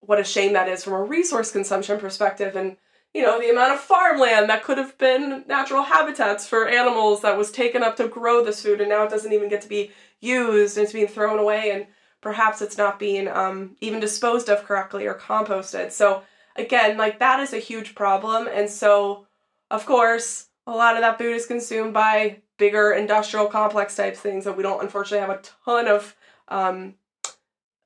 what 0.00 0.20
a 0.20 0.24
shame 0.24 0.52
that 0.52 0.68
is 0.68 0.84
from 0.84 0.92
a 0.92 1.02
resource 1.02 1.50
consumption 1.50 1.98
perspective 1.98 2.54
and 2.54 2.76
you 3.14 3.22
know 3.22 3.40
the 3.40 3.50
amount 3.50 3.72
of 3.72 3.80
farmland 3.80 4.48
that 4.48 4.62
could 4.62 4.78
have 4.78 4.96
been 4.98 5.44
natural 5.48 5.82
habitats 5.82 6.46
for 6.46 6.68
animals 6.68 7.22
that 7.22 7.36
was 7.36 7.50
taken 7.50 7.82
up 7.82 7.96
to 7.96 8.06
grow 8.06 8.44
this 8.44 8.62
food 8.62 8.80
and 8.80 8.90
now 8.90 9.02
it 9.02 9.10
doesn't 9.10 9.32
even 9.32 9.48
get 9.48 9.60
to 9.62 9.68
be 9.68 9.90
used 10.20 10.76
and 10.76 10.84
it's 10.84 10.92
being 10.92 11.08
thrown 11.08 11.38
away 11.38 11.70
and 11.72 11.86
perhaps 12.20 12.60
it's 12.60 12.78
not 12.78 12.98
being 12.98 13.28
um, 13.28 13.76
even 13.80 14.00
disposed 14.00 14.48
of 14.48 14.64
correctly 14.64 15.06
or 15.06 15.14
composted. 15.14 15.92
So 15.92 16.22
again 16.56 16.96
like 16.96 17.18
that 17.18 17.40
is 17.40 17.52
a 17.52 17.58
huge 17.58 17.94
problem. 17.94 18.48
And 18.52 18.68
so 18.68 19.26
of 19.70 19.86
course 19.86 20.46
a 20.66 20.72
lot 20.72 20.96
of 20.96 21.02
that 21.02 21.18
food 21.18 21.34
is 21.34 21.46
consumed 21.46 21.94
by 21.94 22.42
bigger 22.58 22.92
industrial 22.92 23.46
complex 23.46 23.96
type 23.96 24.16
things 24.16 24.44
that 24.44 24.56
we 24.56 24.62
don't 24.62 24.82
unfortunately 24.82 25.26
have 25.26 25.38
a 25.38 25.42
ton 25.64 25.86
of 25.86 26.14
um, 26.48 26.94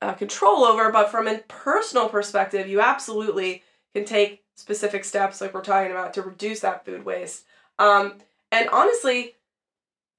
uh, 0.01 0.15
control 0.15 0.65
over, 0.65 0.91
but 0.91 1.11
from 1.11 1.29
a 1.29 1.39
personal 1.47 2.09
perspective, 2.09 2.69
you 2.69 2.81
absolutely 2.81 3.62
can 3.95 4.05
take 4.05 4.43
specific 4.57 5.05
steps, 5.05 5.41
like 5.41 5.55
we're 5.55 5.62
talking 5.62 5.93
about, 5.93 6.15
to 6.15 6.23
reduce 6.23 6.61
that 6.61 6.85
food 6.85 7.05
waste. 7.05 7.45
Um, 7.79 8.15
and 8.51 8.69
honestly, 8.71 9.37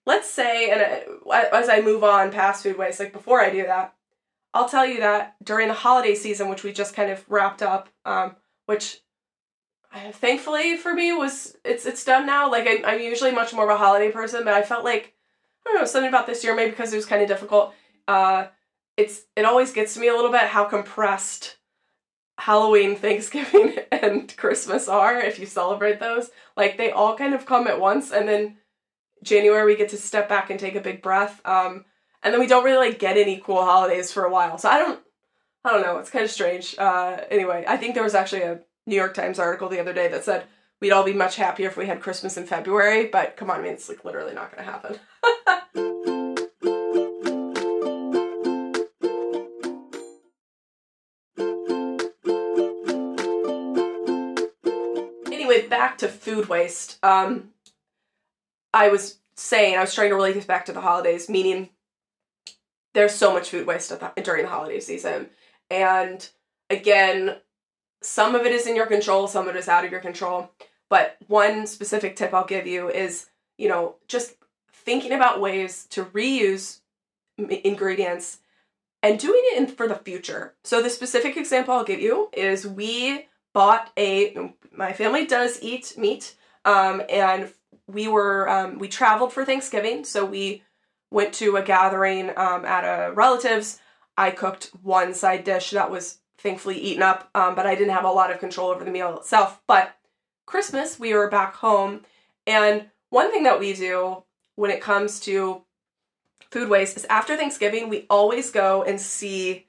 let's 0.05 0.29
say, 0.29 0.69
and 0.69 0.81
uh, 1.29 1.45
as 1.51 1.69
I 1.69 1.81
move 1.81 2.03
on 2.03 2.31
past 2.31 2.63
food 2.63 2.77
waste, 2.77 2.99
like 2.99 3.13
before 3.13 3.41
I 3.41 3.49
do 3.49 3.63
that, 3.63 3.93
I'll 4.53 4.69
tell 4.69 4.85
you 4.85 4.99
that 4.99 5.35
during 5.43 5.67
the 5.67 5.73
holiday 5.73 6.15
season, 6.15 6.49
which 6.49 6.63
we 6.63 6.71
just 6.71 6.95
kind 6.95 7.11
of 7.11 7.23
wrapped 7.29 7.61
up, 7.61 7.89
um, 8.05 8.35
which 8.65 9.01
thankfully 10.11 10.77
for 10.77 10.93
me 10.93 11.13
was 11.13 11.55
it's 11.63 11.85
it's 11.85 12.03
done 12.03 12.25
now. 12.25 12.51
Like 12.51 12.67
I'm, 12.67 12.85
I'm 12.85 13.01
usually 13.01 13.31
much 13.31 13.53
more 13.53 13.63
of 13.63 13.69
a 13.69 13.77
holiday 13.77 14.11
person, 14.11 14.43
but 14.43 14.53
I 14.53 14.61
felt 14.61 14.83
like 14.83 15.13
I 15.65 15.71
don't 15.71 15.81
know 15.81 15.85
something 15.85 16.09
about 16.09 16.27
this 16.27 16.43
year, 16.43 16.55
maybe 16.55 16.71
because 16.71 16.93
it 16.93 16.97
was 16.97 17.05
kind 17.05 17.21
of 17.21 17.27
difficult. 17.27 17.73
Uh, 18.07 18.47
it's 18.97 19.21
it 19.35 19.45
always 19.45 19.71
gets 19.71 19.93
to 19.93 19.99
me 19.99 20.07
a 20.07 20.15
little 20.15 20.31
bit 20.31 20.41
how 20.41 20.65
compressed 20.65 21.57
Halloween, 22.37 22.95
Thanksgiving, 22.97 23.75
and 23.91 24.35
Christmas 24.37 24.87
are 24.87 25.19
if 25.19 25.39
you 25.39 25.45
celebrate 25.45 25.99
those. 25.99 26.29
Like 26.57 26.77
they 26.77 26.91
all 26.91 27.17
kind 27.17 27.33
of 27.33 27.45
come 27.45 27.67
at 27.67 27.79
once, 27.79 28.11
and 28.11 28.27
then 28.27 28.57
January 29.23 29.65
we 29.65 29.75
get 29.77 29.89
to 29.89 29.97
step 29.97 30.27
back 30.27 30.49
and 30.49 30.59
take 30.59 30.75
a 30.75 30.81
big 30.81 31.01
breath. 31.01 31.41
Um, 31.45 31.85
and 32.23 32.33
then 32.33 32.39
we 32.39 32.47
don't 32.47 32.63
really 32.63 32.89
like 32.89 32.99
get 32.99 33.17
any 33.17 33.37
cool 33.37 33.63
holidays 33.63 34.11
for 34.11 34.23
a 34.23 34.31
while. 34.31 34.57
So 34.57 34.69
I 34.69 34.77
don't, 34.77 34.99
I 35.65 35.71
don't 35.71 35.81
know. 35.81 35.97
It's 35.97 36.09
kind 36.09 36.23
of 36.23 36.31
strange. 36.31 36.75
Uh, 36.77 37.17
anyway, 37.29 37.65
I 37.67 37.77
think 37.77 37.93
there 37.95 38.03
was 38.03 38.15
actually 38.15 38.43
a 38.43 38.61
New 38.87 38.95
York 38.95 39.13
Times 39.13 39.39
article 39.39 39.69
the 39.69 39.79
other 39.79 39.93
day 39.93 40.07
that 40.07 40.23
said 40.23 40.45
we'd 40.79 40.91
all 40.91 41.03
be 41.03 41.13
much 41.13 41.35
happier 41.35 41.67
if 41.67 41.77
we 41.77 41.85
had 41.85 42.01
Christmas 42.01 42.37
in 42.37 42.45
February. 42.45 43.07
But 43.07 43.35
come 43.35 43.49
on, 43.49 43.59
I 43.59 43.63
mean 43.63 43.73
it's 43.73 43.89
like 43.89 44.05
literally 44.05 44.33
not 44.33 44.55
going 44.55 44.65
to 44.65 44.71
happen. 44.71 44.99
anyway, 55.27 55.67
back 55.67 55.97
to 55.97 56.07
food 56.07 56.47
waste. 56.47 56.99
Um, 57.03 57.49
I 58.73 58.87
was 58.87 59.17
saying 59.35 59.75
I 59.75 59.81
was 59.81 59.93
trying 59.93 60.09
to 60.09 60.15
relate 60.15 60.35
this 60.35 60.45
back 60.45 60.65
to 60.67 60.71
the 60.71 60.79
holidays, 60.79 61.27
meaning 61.27 61.69
there's 62.93 63.15
so 63.15 63.33
much 63.33 63.49
food 63.49 63.67
waste 63.67 63.89
the, 63.89 64.21
during 64.21 64.43
the 64.43 64.49
holiday 64.49 64.79
season, 64.79 65.29
and 65.69 66.27
again, 66.69 67.37
some 68.01 68.35
of 68.35 68.45
it 68.45 68.51
is 68.51 68.67
in 68.67 68.75
your 68.75 68.85
control, 68.85 69.27
some 69.27 69.47
of 69.47 69.55
it 69.55 69.59
is 69.59 69.69
out 69.69 69.85
of 69.85 69.91
your 69.91 70.01
control. 70.01 70.51
But 70.89 71.17
one 71.27 71.65
specific 71.65 72.15
tip 72.15 72.33
I'll 72.33 72.45
give 72.45 72.67
you 72.67 72.89
is, 72.89 73.27
you 73.57 73.67
know, 73.67 73.95
just 74.07 74.35
thinking 74.71 75.11
about 75.11 75.41
ways 75.41 75.85
to 75.91 76.05
reuse 76.05 76.81
ingredients 77.37 78.39
and 79.01 79.19
doing 79.19 79.41
it 79.45 79.57
in, 79.57 79.67
for 79.67 79.87
the 79.87 79.95
future. 79.95 80.53
So 80.63 80.81
the 80.81 80.89
specific 80.89 81.37
example 81.37 81.73
I'll 81.73 81.83
give 81.83 82.01
you 82.01 82.29
is 82.33 82.67
we 82.67 83.27
bought 83.53 83.91
a 83.97 84.51
my 84.75 84.93
family 84.93 85.25
does 85.25 85.59
eat 85.61 85.93
meat 85.97 86.35
um, 86.65 87.01
and 87.09 87.51
we 87.87 88.07
were 88.07 88.49
um, 88.49 88.79
we 88.79 88.87
traveled 88.87 89.31
for 89.31 89.45
thanksgiving 89.45 90.03
so 90.03 90.25
we 90.25 90.63
went 91.13 91.33
to 91.35 91.55
a 91.55 91.63
gathering 91.63 92.31
um, 92.35 92.65
at 92.65 92.83
a 92.83 93.13
relative's. 93.13 93.79
I 94.17 94.31
cooked 94.31 94.71
one 94.81 95.13
side 95.13 95.43
dish 95.43 95.71
that 95.71 95.91
was 95.91 96.19
thankfully 96.37 96.77
eaten 96.77 97.01
up 97.01 97.29
um, 97.35 97.55
but 97.55 97.65
i 97.65 97.73
didn't 97.73 97.93
have 97.93 98.03
a 98.03 98.11
lot 98.11 98.29
of 98.29 98.39
control 98.39 98.69
over 98.69 98.83
the 98.83 98.91
meal 98.91 99.17
itself. 99.17 99.61
But 99.67 99.95
christmas 100.45 100.99
we 100.99 101.13
were 101.13 101.29
back 101.29 101.55
home 101.55 102.01
and 102.45 102.89
one 103.09 103.31
thing 103.31 103.43
that 103.43 103.59
we 103.59 103.73
do 103.73 104.23
when 104.55 104.71
it 104.71 104.81
comes 104.81 105.21
to 105.21 105.63
food 106.51 106.67
waste 106.67 106.97
is 106.97 107.05
after 107.05 107.37
thanksgiving 107.37 107.87
we 107.87 108.05
always 108.09 108.51
go 108.51 108.83
and 108.83 108.99
see 108.99 109.67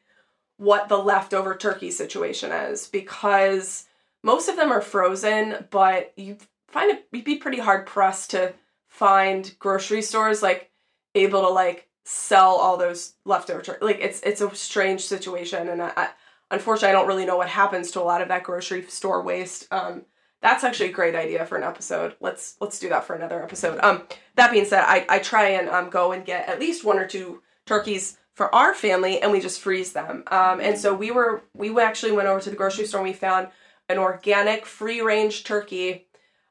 what 0.56 0.88
the 0.88 0.98
leftover 0.98 1.54
turkey 1.54 1.90
situation 1.90 2.50
is 2.50 2.88
because 2.88 3.86
most 4.24 4.48
of 4.48 4.56
them 4.56 4.72
are 4.72 4.80
frozen, 4.80 5.66
but 5.70 6.12
you 6.16 6.38
find 6.68 6.90
it 6.90 7.06
you'd 7.12 7.24
be 7.24 7.36
pretty 7.36 7.58
hard 7.58 7.86
pressed 7.86 8.30
to 8.30 8.54
find 8.88 9.54
grocery 9.58 10.02
stores. 10.02 10.42
Like 10.42 10.70
able 11.14 11.42
to 11.42 11.48
like 11.48 11.88
sell 12.04 12.56
all 12.56 12.76
those 12.76 13.14
leftover. 13.24 13.78
Like 13.80 13.98
it's 14.00 14.20
it's 14.22 14.40
a 14.40 14.54
strange 14.54 15.02
situation, 15.02 15.68
and 15.68 15.82
I, 15.82 15.92
I, 15.96 16.08
unfortunately 16.50 16.88
I 16.90 16.92
don't 16.92 17.08
really 17.08 17.26
know 17.26 17.36
what 17.36 17.48
happens 17.48 17.90
to 17.92 18.00
a 18.00 18.04
lot 18.04 18.22
of 18.22 18.28
that 18.28 18.44
grocery 18.44 18.82
store 18.82 19.22
waste. 19.22 19.72
Um, 19.72 20.04
that's 20.42 20.62
actually 20.62 20.90
a 20.90 20.92
great 20.92 21.14
idea 21.14 21.46
for 21.46 21.56
an 21.56 21.64
episode. 21.64 22.16
Let's 22.20 22.56
let's 22.60 22.78
do 22.78 22.90
that 22.90 23.04
for 23.04 23.14
another 23.14 23.42
episode. 23.42 23.80
Um, 23.82 24.02
that 24.36 24.52
being 24.52 24.66
said, 24.66 24.84
I, 24.86 25.06
I 25.08 25.18
try 25.18 25.50
and 25.50 25.68
um, 25.68 25.88
go 25.88 26.12
and 26.12 26.24
get 26.24 26.48
at 26.48 26.60
least 26.60 26.84
one 26.84 26.98
or 26.98 27.06
two 27.06 27.42
turkeys 27.64 28.18
for 28.34 28.54
our 28.54 28.74
family 28.74 29.22
and 29.22 29.32
we 29.32 29.40
just 29.40 29.60
freeze 29.60 29.92
them. 29.92 30.24
Um, 30.26 30.60
and 30.60 30.78
so 30.78 30.92
we 30.92 31.10
were 31.10 31.44
we 31.54 31.80
actually 31.80 32.12
went 32.12 32.28
over 32.28 32.40
to 32.40 32.50
the 32.50 32.56
grocery 32.56 32.86
store 32.86 33.00
and 33.00 33.08
we 33.08 33.14
found 33.14 33.48
an 33.88 33.98
organic 33.98 34.66
free 34.66 35.00
range 35.00 35.44
turkey 35.44 36.08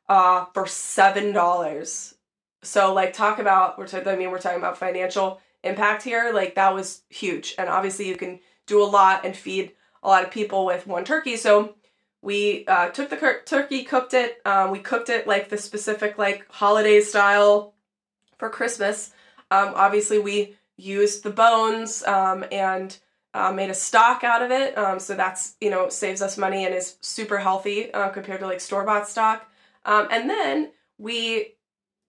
uh, 0.09 0.45
for 0.53 0.65
seven 0.65 1.31
dollars. 1.33 2.15
So 2.63 2.93
like 2.93 3.13
talk 3.13 3.39
about 3.39 3.77
we're 3.77 3.87
t- 3.87 3.97
I 3.97 4.15
mean 4.15 4.31
we're 4.31 4.39
talking 4.39 4.57
about 4.57 4.77
financial 4.77 5.41
impact 5.63 6.03
here. 6.03 6.31
Like 6.33 6.55
that 6.55 6.73
was 6.73 7.01
huge, 7.09 7.55
and 7.57 7.69
obviously 7.69 8.07
you 8.07 8.15
can 8.15 8.39
do 8.65 8.81
a 8.81 8.85
lot 8.85 9.25
and 9.25 9.35
feed 9.35 9.73
a 10.01 10.07
lot 10.07 10.23
of 10.23 10.31
people 10.31 10.65
with 10.65 10.87
one 10.87 11.05
turkey. 11.05 11.37
So 11.37 11.75
we 12.21 12.65
uh, 12.67 12.89
took 12.89 13.09
the 13.09 13.17
cur- 13.17 13.41
turkey, 13.45 13.83
cooked 13.83 14.13
it. 14.13 14.41
Um, 14.45 14.71
we 14.71 14.79
cooked 14.79 15.09
it 15.09 15.27
like 15.27 15.49
the 15.49 15.57
specific 15.57 16.17
like 16.17 16.45
holiday 16.49 17.01
style 17.01 17.73
for 18.37 18.49
Christmas. 18.49 19.11
Um, 19.51 19.73
obviously 19.75 20.19
we 20.19 20.55
used 20.77 21.23
the 21.23 21.29
bones 21.29 22.03
um, 22.03 22.45
and 22.51 22.97
uh, 23.33 23.51
made 23.51 23.69
a 23.69 23.73
stock 23.73 24.23
out 24.23 24.41
of 24.41 24.51
it. 24.51 24.77
Um, 24.77 24.99
so 24.99 25.15
that's 25.15 25.55
you 25.59 25.69
know 25.69 25.89
saves 25.89 26.21
us 26.21 26.37
money 26.37 26.65
and 26.65 26.73
is 26.73 26.95
super 27.01 27.37
healthy 27.37 27.93
uh, 27.93 28.09
compared 28.09 28.39
to 28.39 28.47
like 28.47 28.61
store 28.61 28.85
bought 28.85 29.07
stock. 29.07 29.49
Um, 29.85 30.07
and 30.11 30.29
then 30.29 30.71
we 30.97 31.55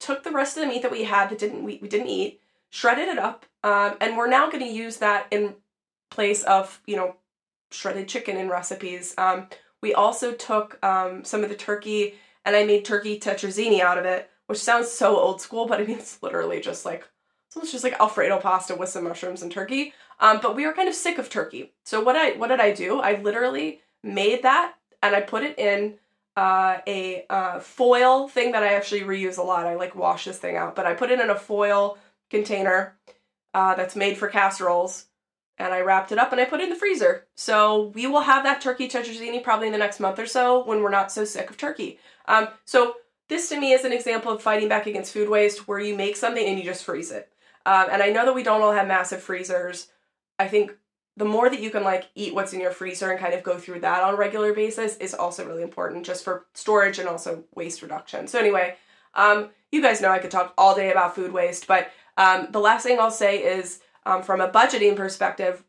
took 0.04 0.22
the 0.22 0.30
rest 0.30 0.56
of 0.56 0.62
the 0.62 0.66
meat 0.66 0.82
that 0.82 0.90
we 0.90 1.04
had 1.04 1.30
that 1.30 1.38
didn't 1.38 1.64
we, 1.64 1.78
we 1.80 1.88
didn't 1.88 2.08
eat, 2.08 2.40
shredded 2.70 3.08
it 3.08 3.18
up, 3.18 3.46
um, 3.62 3.96
and 4.00 4.16
we're 4.16 4.28
now 4.28 4.50
going 4.50 4.64
to 4.64 4.70
use 4.70 4.98
that 4.98 5.26
in 5.30 5.54
place 6.10 6.42
of 6.44 6.80
you 6.86 6.96
know 6.96 7.16
shredded 7.70 8.06
chicken 8.06 8.36
in 8.36 8.48
recipes. 8.48 9.14
Um, 9.16 9.48
we 9.80 9.94
also 9.94 10.32
took 10.32 10.78
um, 10.84 11.24
some 11.24 11.42
of 11.42 11.48
the 11.48 11.56
turkey 11.56 12.14
and 12.44 12.54
I 12.54 12.64
made 12.64 12.84
turkey 12.84 13.18
tetrazzini 13.18 13.80
out 13.80 13.98
of 13.98 14.04
it, 14.04 14.30
which 14.46 14.58
sounds 14.58 14.90
so 14.90 15.16
old 15.18 15.40
school, 15.40 15.66
but 15.66 15.80
I 15.80 15.84
mean 15.84 15.98
it's 15.98 16.22
literally 16.22 16.60
just 16.60 16.84
like 16.84 17.08
it's 17.56 17.72
just 17.72 17.84
like 17.84 17.98
Alfredo 18.00 18.38
pasta 18.40 18.74
with 18.74 18.88
some 18.88 19.04
mushrooms 19.04 19.42
and 19.42 19.50
turkey. 19.50 19.94
Um, 20.20 20.40
but 20.42 20.54
we 20.54 20.66
were 20.66 20.72
kind 20.72 20.88
of 20.88 20.94
sick 20.94 21.18
of 21.18 21.30
turkey. 21.30 21.72
So 21.84 22.02
what 22.02 22.16
I 22.16 22.32
what 22.32 22.48
did 22.48 22.60
I 22.60 22.72
do? 22.72 23.00
I 23.00 23.20
literally 23.20 23.80
made 24.02 24.42
that 24.42 24.74
and 25.02 25.16
I 25.16 25.20
put 25.22 25.42
it 25.42 25.58
in 25.58 25.94
uh, 26.36 26.78
a 26.86 27.24
uh, 27.30 27.60
foil 27.60 28.28
thing 28.28 28.52
that 28.52 28.62
I 28.62 28.74
actually 28.74 29.02
reuse 29.02 29.38
a 29.38 29.42
lot. 29.42 29.66
I 29.66 29.74
like 29.74 29.94
wash 29.94 30.24
this 30.24 30.38
thing 30.38 30.56
out, 30.56 30.74
but 30.74 30.86
I 30.86 30.94
put 30.94 31.10
it 31.10 31.20
in 31.20 31.30
a 31.30 31.36
foil 31.36 31.98
container 32.30 32.96
uh, 33.52 33.74
that's 33.74 33.94
made 33.94 34.18
for 34.18 34.28
casseroles, 34.28 35.06
and 35.58 35.72
I 35.72 35.80
wrapped 35.80 36.10
it 36.10 36.18
up 36.18 36.32
and 36.32 36.40
I 36.40 36.44
put 36.44 36.60
it 36.60 36.64
in 36.64 36.70
the 36.70 36.76
freezer. 36.76 37.26
So 37.36 37.92
we 37.94 38.06
will 38.06 38.22
have 38.22 38.42
that 38.44 38.60
turkey 38.60 38.88
tetrazzini 38.88 39.42
probably 39.42 39.68
in 39.68 39.72
the 39.72 39.78
next 39.78 40.00
month 40.00 40.18
or 40.18 40.26
so 40.26 40.64
when 40.64 40.82
we're 40.82 40.90
not 40.90 41.12
so 41.12 41.24
sick 41.24 41.50
of 41.50 41.56
turkey. 41.56 41.98
Um, 42.26 42.48
so 42.64 42.96
this 43.28 43.48
to 43.50 43.60
me 43.60 43.72
is 43.72 43.84
an 43.84 43.92
example 43.92 44.32
of 44.32 44.42
fighting 44.42 44.68
back 44.68 44.86
against 44.86 45.12
food 45.12 45.28
waste, 45.28 45.68
where 45.68 45.78
you 45.78 45.96
make 45.96 46.16
something 46.16 46.44
and 46.44 46.58
you 46.58 46.64
just 46.64 46.84
freeze 46.84 47.12
it. 47.12 47.30
Um, 47.64 47.86
and 47.90 48.02
I 48.02 48.10
know 48.10 48.24
that 48.26 48.34
we 48.34 48.42
don't 48.42 48.60
all 48.60 48.72
have 48.72 48.88
massive 48.88 49.22
freezers. 49.22 49.88
I 50.38 50.48
think 50.48 50.76
the 51.16 51.24
more 51.24 51.48
that 51.48 51.60
you 51.60 51.70
can 51.70 51.84
like 51.84 52.08
eat 52.14 52.34
what's 52.34 52.52
in 52.52 52.60
your 52.60 52.72
freezer 52.72 53.10
and 53.10 53.20
kind 53.20 53.34
of 53.34 53.42
go 53.42 53.56
through 53.58 53.80
that 53.80 54.02
on 54.02 54.14
a 54.14 54.16
regular 54.16 54.52
basis 54.52 54.96
is 54.96 55.14
also 55.14 55.46
really 55.46 55.62
important 55.62 56.04
just 56.04 56.24
for 56.24 56.46
storage 56.54 56.98
and 56.98 57.08
also 57.08 57.44
waste 57.54 57.82
reduction. 57.82 58.26
So 58.26 58.38
anyway, 58.38 58.76
um, 59.14 59.50
you 59.70 59.80
guys 59.80 60.00
know 60.00 60.10
I 60.10 60.18
could 60.18 60.30
talk 60.30 60.54
all 60.58 60.74
day 60.74 60.90
about 60.90 61.14
food 61.14 61.32
waste, 61.32 61.66
but 61.66 61.90
um, 62.16 62.48
the 62.50 62.60
last 62.60 62.82
thing 62.82 62.98
I'll 62.98 63.10
say 63.10 63.38
is 63.38 63.80
um, 64.06 64.22
from 64.22 64.40
a 64.40 64.48
budgeting 64.48 64.96
perspective, 64.96 65.62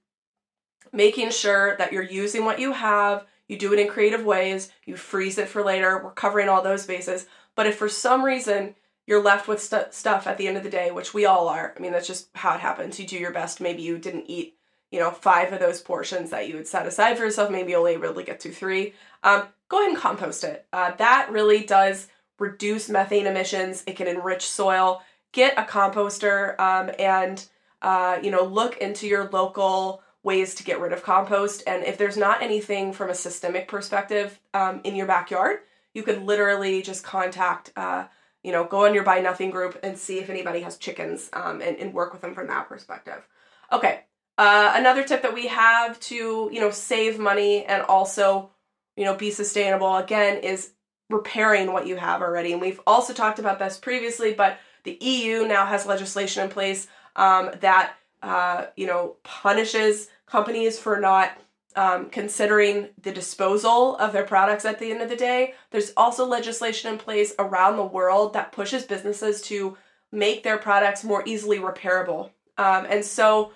making 0.91 1.29
sure 1.29 1.75
that 1.77 1.93
you're 1.93 2.03
using 2.03 2.45
what 2.45 2.59
you 2.59 2.73
have, 2.73 3.25
you 3.47 3.57
do 3.57 3.73
it 3.73 3.79
in 3.79 3.87
creative 3.87 4.25
ways, 4.25 4.71
you 4.85 4.95
freeze 4.95 5.37
it 5.37 5.47
for 5.47 5.63
later. 5.63 6.01
We're 6.03 6.11
covering 6.11 6.49
all 6.49 6.61
those 6.61 6.85
bases. 6.85 7.27
But 7.55 7.67
if 7.67 7.77
for 7.77 7.89
some 7.89 8.23
reason 8.23 8.75
you're 9.05 9.21
left 9.21 9.47
with 9.47 9.61
st- 9.61 9.93
stuff 9.93 10.25
at 10.25 10.37
the 10.37 10.47
end 10.47 10.57
of 10.57 10.63
the 10.63 10.69
day, 10.69 10.89
which 10.91 11.13
we 11.13 11.25
all 11.25 11.47
are, 11.47 11.73
I 11.75 11.79
mean, 11.79 11.91
that's 11.91 12.07
just 12.07 12.29
how 12.33 12.55
it 12.55 12.61
happens. 12.61 12.99
You 12.99 13.05
do 13.05 13.17
your 13.17 13.31
best. 13.31 13.61
Maybe 13.61 13.83
you 13.83 13.99
didn't 13.99 14.25
eat 14.27 14.55
you 14.95 15.01
know, 15.01 15.11
five 15.11 15.51
of 15.51 15.59
those 15.59 15.81
portions 15.81 16.29
that 16.29 16.47
you 16.47 16.55
would 16.55 16.65
set 16.65 16.87
aside 16.87 17.17
for 17.17 17.25
yourself, 17.25 17.51
maybe 17.51 17.75
only 17.75 17.97
really 17.97 18.23
get 18.23 18.39
to 18.39 18.49
three, 18.49 18.93
um, 19.23 19.43
go 19.67 19.79
ahead 19.79 19.91
and 19.91 19.99
compost 19.99 20.45
it. 20.45 20.65
Uh, 20.71 20.91
that 20.95 21.29
really 21.29 21.65
does 21.65 22.07
reduce 22.39 22.87
methane 22.87 23.27
emissions. 23.27 23.83
It 23.87 23.97
can 23.97 24.07
enrich 24.07 24.45
soil. 24.45 25.01
Get 25.33 25.59
a 25.59 25.63
composter 25.63 26.57
um, 26.61 26.91
and, 26.97 27.45
uh, 27.81 28.19
you 28.23 28.31
know, 28.31 28.45
look 28.45 28.77
into 28.77 29.05
your 29.05 29.29
local 29.31 30.01
ways 30.23 30.55
to 30.55 30.63
get 30.63 30.79
rid 30.79 30.93
of 30.93 31.03
compost. 31.03 31.63
And 31.67 31.83
if 31.83 31.97
there's 31.97 32.15
not 32.15 32.41
anything 32.41 32.93
from 32.93 33.09
a 33.09 33.15
systemic 33.15 33.67
perspective 33.67 34.39
um, 34.53 34.79
in 34.85 34.95
your 34.95 35.07
backyard, 35.07 35.57
you 35.93 36.03
could 36.03 36.23
literally 36.23 36.81
just 36.81 37.03
contact, 37.03 37.73
uh, 37.75 38.05
you 38.43 38.53
know, 38.53 38.63
go 38.63 38.85
on 38.85 38.93
your 38.93 39.03
Buy 39.03 39.19
Nothing 39.19 39.51
group 39.51 39.77
and 39.83 39.97
see 39.97 40.19
if 40.19 40.29
anybody 40.29 40.61
has 40.61 40.77
chickens 40.77 41.29
um, 41.33 41.61
and, 41.61 41.75
and 41.79 41.93
work 41.93 42.13
with 42.13 42.21
them 42.21 42.33
from 42.33 42.47
that 42.47 42.69
perspective. 42.69 43.27
Okay, 43.73 44.04
uh, 44.37 44.73
another 44.75 45.03
tip 45.03 45.21
that 45.21 45.33
we 45.33 45.47
have 45.47 45.99
to, 46.01 46.49
you 46.51 46.59
know, 46.59 46.71
save 46.71 47.19
money 47.19 47.65
and 47.65 47.83
also, 47.83 48.49
you 48.95 49.05
know, 49.05 49.15
be 49.15 49.31
sustainable 49.31 49.95
again 49.95 50.43
is 50.43 50.71
repairing 51.09 51.71
what 51.71 51.87
you 51.87 51.95
have 51.95 52.21
already. 52.21 52.51
And 52.51 52.61
we've 52.61 52.81
also 52.85 53.13
talked 53.13 53.39
about 53.39 53.59
this 53.59 53.77
previously, 53.77 54.33
but 54.33 54.57
the 54.83 54.97
EU 54.99 55.47
now 55.47 55.65
has 55.65 55.85
legislation 55.85 56.43
in 56.43 56.49
place 56.49 56.87
um, 57.15 57.51
that, 57.61 57.93
uh, 58.21 58.65
you 58.75 58.87
know, 58.87 59.15
punishes 59.23 60.09
companies 60.25 60.79
for 60.79 60.99
not 60.99 61.31
um, 61.75 62.09
considering 62.09 62.89
the 63.01 63.11
disposal 63.11 63.95
of 63.97 64.13
their 64.13 64.23
products 64.23 64.65
at 64.65 64.79
the 64.79 64.91
end 64.91 65.01
of 65.01 65.09
the 65.09 65.15
day. 65.15 65.53
There's 65.71 65.91
also 65.97 66.25
legislation 66.25 66.91
in 66.91 66.97
place 66.97 67.33
around 67.37 67.77
the 67.77 67.83
world 67.83 68.33
that 68.33 68.51
pushes 68.51 68.83
businesses 68.83 69.41
to 69.43 69.77
make 70.11 70.43
their 70.43 70.57
products 70.57 71.03
more 71.03 71.23
easily 71.25 71.59
repairable. 71.59 72.31
Um, 72.57 72.85
and 72.89 73.03
so, 73.03 73.51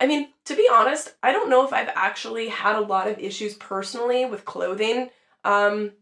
I 0.00 0.06
mean, 0.06 0.28
to 0.44 0.54
be 0.54 0.68
honest, 0.72 1.14
I 1.22 1.32
don't 1.32 1.50
know 1.50 1.66
if 1.66 1.72
I've 1.72 1.90
actually 1.94 2.48
had 2.48 2.76
a 2.76 2.80
lot 2.80 3.08
of 3.08 3.18
issues 3.18 3.54
personally 3.54 4.24
with 4.24 4.44
clothing 4.44 5.10
um, 5.44 5.92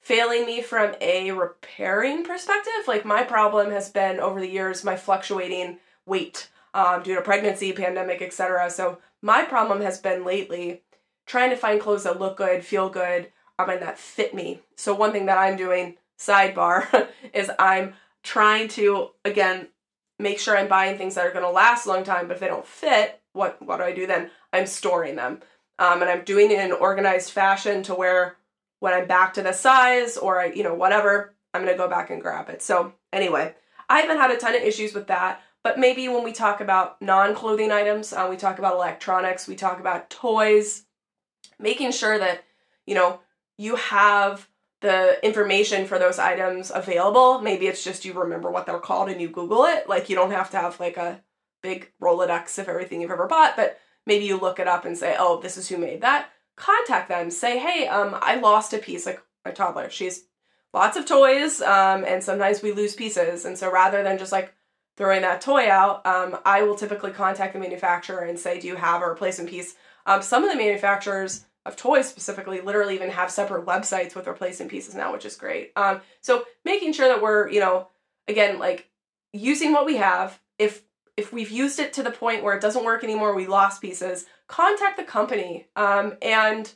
failing 0.00 0.46
me 0.46 0.62
from 0.62 0.94
a 1.00 1.30
repairing 1.30 2.24
perspective. 2.24 2.72
Like, 2.86 3.04
my 3.04 3.22
problem 3.22 3.70
has 3.70 3.90
been 3.90 4.18
over 4.18 4.40
the 4.40 4.50
years 4.50 4.84
my 4.84 4.96
fluctuating 4.96 5.78
weight 6.06 6.48
um, 6.74 7.02
due 7.02 7.14
to 7.14 7.22
pregnancy, 7.22 7.72
pandemic, 7.72 8.22
etc. 8.22 8.70
So, 8.70 8.98
my 9.22 9.44
problem 9.44 9.82
has 9.82 9.98
been 9.98 10.24
lately 10.24 10.82
trying 11.26 11.50
to 11.50 11.56
find 11.56 11.80
clothes 11.80 12.04
that 12.04 12.18
look 12.18 12.36
good, 12.36 12.64
feel 12.64 12.88
good, 12.88 13.30
um, 13.58 13.70
and 13.70 13.82
that 13.82 13.98
fit 13.98 14.34
me. 14.34 14.60
So, 14.76 14.94
one 14.94 15.12
thing 15.12 15.26
that 15.26 15.38
I'm 15.38 15.56
doing, 15.56 15.96
sidebar, 16.18 17.08
is 17.32 17.50
I'm 17.58 17.94
trying 18.22 18.68
to, 18.68 19.10
again, 19.24 19.68
make 20.18 20.40
sure 20.40 20.56
I'm 20.56 20.68
buying 20.68 20.98
things 20.98 21.14
that 21.14 21.26
are 21.26 21.32
going 21.32 21.44
to 21.44 21.50
last 21.50 21.86
a 21.86 21.90
long 21.90 22.04
time, 22.04 22.26
but 22.26 22.34
if 22.34 22.40
they 22.40 22.48
don't 22.48 22.66
fit, 22.66 23.17
what 23.38 23.62
what 23.62 23.78
do 23.78 23.84
I 23.84 23.92
do 23.92 24.06
then? 24.06 24.30
I'm 24.52 24.66
storing 24.66 25.16
them. 25.16 25.40
Um, 25.78 26.02
and 26.02 26.10
I'm 26.10 26.24
doing 26.24 26.50
it 26.50 26.58
in 26.58 26.72
an 26.72 26.72
organized 26.72 27.30
fashion 27.30 27.82
to 27.84 27.94
where 27.94 28.36
when 28.80 28.92
I'm 28.92 29.06
back 29.06 29.34
to 29.34 29.42
the 29.42 29.52
size 29.52 30.16
or 30.16 30.40
I, 30.40 30.46
you 30.46 30.64
know, 30.64 30.74
whatever, 30.74 31.34
I'm 31.54 31.64
gonna 31.64 31.76
go 31.76 31.88
back 31.88 32.10
and 32.10 32.20
grab 32.20 32.50
it. 32.50 32.60
So 32.62 32.92
anyway, 33.12 33.54
I 33.88 34.00
haven't 34.00 34.18
had 34.18 34.30
a 34.30 34.36
ton 34.36 34.56
of 34.56 34.62
issues 34.62 34.92
with 34.92 35.06
that, 35.06 35.40
but 35.62 35.78
maybe 35.78 36.08
when 36.08 36.24
we 36.24 36.32
talk 36.32 36.60
about 36.60 37.00
non-clothing 37.00 37.70
items, 37.70 38.12
uh, 38.12 38.26
we 38.28 38.36
talk 38.36 38.58
about 38.58 38.74
electronics, 38.74 39.48
we 39.48 39.54
talk 39.54 39.80
about 39.80 40.10
toys, 40.10 40.84
making 41.58 41.92
sure 41.92 42.18
that 42.18 42.44
you 42.86 42.94
know 42.94 43.20
you 43.56 43.76
have 43.76 44.48
the 44.80 45.24
information 45.24 45.86
for 45.86 45.98
those 45.98 46.18
items 46.18 46.70
available. 46.72 47.40
Maybe 47.40 47.66
it's 47.66 47.82
just 47.82 48.04
you 48.04 48.12
remember 48.12 48.50
what 48.50 48.66
they're 48.66 48.78
called 48.78 49.08
and 49.08 49.20
you 49.20 49.28
Google 49.28 49.64
it. 49.64 49.88
Like 49.88 50.08
you 50.08 50.16
don't 50.16 50.30
have 50.30 50.50
to 50.50 50.56
have 50.56 50.78
like 50.78 50.96
a 50.96 51.20
big 51.62 51.92
Rolodex 52.00 52.58
of 52.58 52.68
everything 52.68 53.00
you've 53.00 53.10
ever 53.10 53.26
bought, 53.26 53.56
but 53.56 53.78
maybe 54.06 54.24
you 54.24 54.38
look 54.38 54.58
it 54.58 54.68
up 54.68 54.84
and 54.84 54.96
say, 54.96 55.16
oh, 55.18 55.40
this 55.40 55.56
is 55.56 55.68
who 55.68 55.78
made 55.78 56.00
that. 56.00 56.30
Contact 56.56 57.08
them. 57.08 57.30
Say, 57.30 57.58
hey, 57.58 57.86
um, 57.86 58.16
I 58.20 58.36
lost 58.36 58.72
a 58.72 58.78
piece. 58.78 59.06
Like 59.06 59.22
my 59.44 59.50
toddler, 59.52 59.90
she's 59.90 60.24
lots 60.74 60.96
of 60.96 61.06
toys, 61.06 61.60
um, 61.62 62.04
and 62.04 62.22
sometimes 62.22 62.62
we 62.62 62.72
lose 62.72 62.94
pieces. 62.94 63.44
And 63.44 63.56
so 63.56 63.70
rather 63.70 64.02
than 64.02 64.18
just 64.18 64.32
like 64.32 64.54
throwing 64.96 65.22
that 65.22 65.40
toy 65.40 65.70
out, 65.70 66.04
um, 66.06 66.38
I 66.44 66.62
will 66.62 66.74
typically 66.74 67.12
contact 67.12 67.52
the 67.52 67.60
manufacturer 67.60 68.24
and 68.24 68.38
say, 68.38 68.58
do 68.58 68.66
you 68.66 68.76
have 68.76 69.02
a 69.02 69.08
replacement 69.08 69.50
piece? 69.50 69.74
Um, 70.06 70.22
some 70.22 70.42
of 70.44 70.50
the 70.50 70.56
manufacturers 70.56 71.44
of 71.64 71.76
toys 71.76 72.08
specifically 72.08 72.60
literally 72.60 72.94
even 72.94 73.10
have 73.10 73.30
separate 73.30 73.66
websites 73.66 74.14
with 74.14 74.26
replacement 74.26 74.70
pieces 74.70 74.94
now, 74.94 75.12
which 75.12 75.26
is 75.26 75.36
great. 75.36 75.72
Um, 75.76 76.00
so 76.22 76.44
making 76.64 76.94
sure 76.94 77.08
that 77.08 77.22
we're, 77.22 77.48
you 77.50 77.60
know, 77.60 77.88
again, 78.26 78.58
like 78.58 78.88
using 79.32 79.72
what 79.72 79.86
we 79.86 79.96
have. 79.96 80.40
If 80.58 80.82
if 81.18 81.32
we've 81.32 81.50
used 81.50 81.80
it 81.80 81.92
to 81.94 82.04
the 82.04 82.12
point 82.12 82.44
where 82.44 82.54
it 82.54 82.62
doesn't 82.62 82.84
work 82.84 83.02
anymore, 83.02 83.34
we 83.34 83.48
lost 83.48 83.82
pieces, 83.82 84.26
contact 84.46 84.96
the 84.96 85.02
company. 85.02 85.66
Um, 85.74 86.16
and 86.22 86.72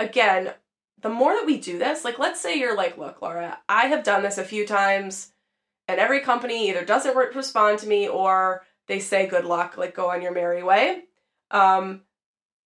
again, 0.00 0.52
the 1.00 1.08
more 1.08 1.32
that 1.34 1.46
we 1.46 1.60
do 1.60 1.78
this, 1.78 2.04
like 2.04 2.18
let's 2.18 2.40
say 2.40 2.58
you're 2.58 2.76
like, 2.76 2.98
look, 2.98 3.22
Laura, 3.22 3.60
I 3.68 3.86
have 3.86 4.02
done 4.02 4.24
this 4.24 4.38
a 4.38 4.44
few 4.44 4.66
times, 4.66 5.32
and 5.86 6.00
every 6.00 6.18
company 6.18 6.68
either 6.68 6.84
doesn't 6.84 7.16
respond 7.16 7.78
to 7.78 7.86
me 7.86 8.08
or 8.08 8.62
they 8.88 8.98
say 8.98 9.28
good 9.28 9.44
luck, 9.44 9.76
like 9.78 9.94
go 9.94 10.10
on 10.10 10.20
your 10.20 10.34
merry 10.34 10.64
way. 10.64 11.04
Um, 11.52 12.02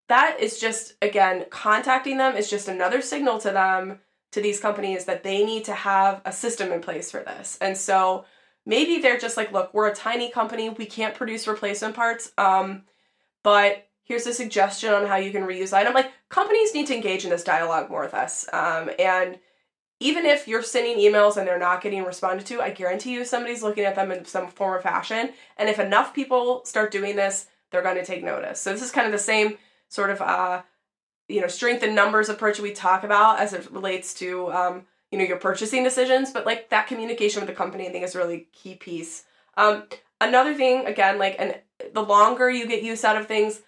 that 0.09 0.39
is 0.41 0.59
just 0.59 0.95
again 1.03 1.45
contacting 1.51 2.17
them 2.17 2.35
is 2.35 2.49
just 2.49 2.69
another 2.69 3.03
signal 3.03 3.39
to 3.41 3.51
them 3.51 4.01
to 4.33 4.41
these 4.41 4.59
companies 4.59 5.05
that 5.05 5.23
they 5.23 5.45
need 5.45 5.67
to 5.67 5.75
have 5.75 6.23
a 6.25 6.33
system 6.33 6.73
in 6.73 6.81
place 6.81 7.11
for 7.11 7.23
this. 7.23 7.59
And 7.61 7.77
so 7.77 8.25
maybe 8.67 8.99
they're 8.99 9.19
just 9.19 9.37
like, 9.37 9.53
look, 9.53 9.73
we're 9.75 9.89
a 9.89 9.95
tiny 9.95 10.31
company, 10.31 10.69
we 10.69 10.87
can't 10.87 11.15
produce 11.15 11.47
replacement 11.47 11.95
parts, 11.95 12.33
um, 12.39 12.83
but 13.43 13.89
here's 14.03 14.27
a 14.27 14.35
suggestion 14.35 14.93
on 14.93 15.07
how 15.07 15.17
you 15.17 15.31
can 15.31 15.43
reuse 15.43 15.73
item. 15.73 15.95
Like 15.95 16.13
companies 16.29 16.75
need 16.75 16.87
to 16.89 16.95
engage 16.95 17.25
in 17.25 17.31
this 17.31 17.45
dialogue 17.45 17.91
more 17.91 18.03
with 18.03 18.15
us, 18.15 18.47
um, 18.53 18.91
and 18.99 19.39
even 20.01 20.27
if 20.27 20.49
you're 20.49 20.63
sending 20.63 20.99
emails 20.99 21.37
and 21.37 21.47
they're 21.47 21.59
not 21.59 21.81
getting 21.81 22.05
responded 22.05 22.47
to, 22.47 22.61
I 22.61 22.71
guarantee 22.71 23.13
you 23.13 23.25
somebody's 23.25 23.63
looking 23.63 23.85
at 23.85 23.95
them 23.95 24.11
in 24.11 24.25
some 24.25 24.49
form 24.49 24.75
or 24.75 24.81
fashion. 24.81 25.31
And 25.57 25.69
if 25.69 25.79
enough 25.79 26.13
people 26.13 26.65
start 26.65 26.91
doing 26.91 27.17
this, 27.17 27.47
they're 27.71 27.83
going 27.83 27.97
to 27.97 28.05
take 28.05 28.23
notice. 28.23 28.61
So 28.61 28.73
this 28.73 28.83
is 28.83 28.91
kind 28.91 29.07
of 29.07 29.13
the 29.13 29.19
same 29.19 29.57
sort 29.89 30.11
of 30.11 30.21
uh, 30.21 30.63
you 31.29 31.41
know 31.41 31.47
strength 31.47 31.83
in 31.83 31.95
numbers 31.95 32.29
approach 32.29 32.61
we 32.61 32.73
talk 32.73 33.05
about 33.05 33.39
as 33.39 33.53
it 33.53 33.71
relates 33.71 34.15
to 34.15 34.53
um, 34.53 34.87
you 35.15 35.21
know 35.21 35.25
your 35.25 35.39
purchasing 35.39 35.85
decisions. 35.85 36.33
But 36.33 36.45
like 36.45 36.71
that 36.71 36.89
communication 36.89 37.41
with 37.41 37.49
the 37.49 37.55
company, 37.55 37.87
I 37.87 37.93
think 37.93 38.05
is 38.05 38.17
a 38.17 38.19
really 38.19 38.49
key 38.53 38.75
piece. 38.75 39.23
Um, 39.57 39.85
another 40.21 40.55
thing, 40.55 40.87
again, 40.87 41.21
like 41.21 41.37
and 41.39 41.55
the 41.93 42.03
longer 42.03 42.51
you 42.51 42.67
get 42.67 42.83
use 42.83 43.05
out 43.05 43.17
of 43.17 43.29
things, 43.29 43.63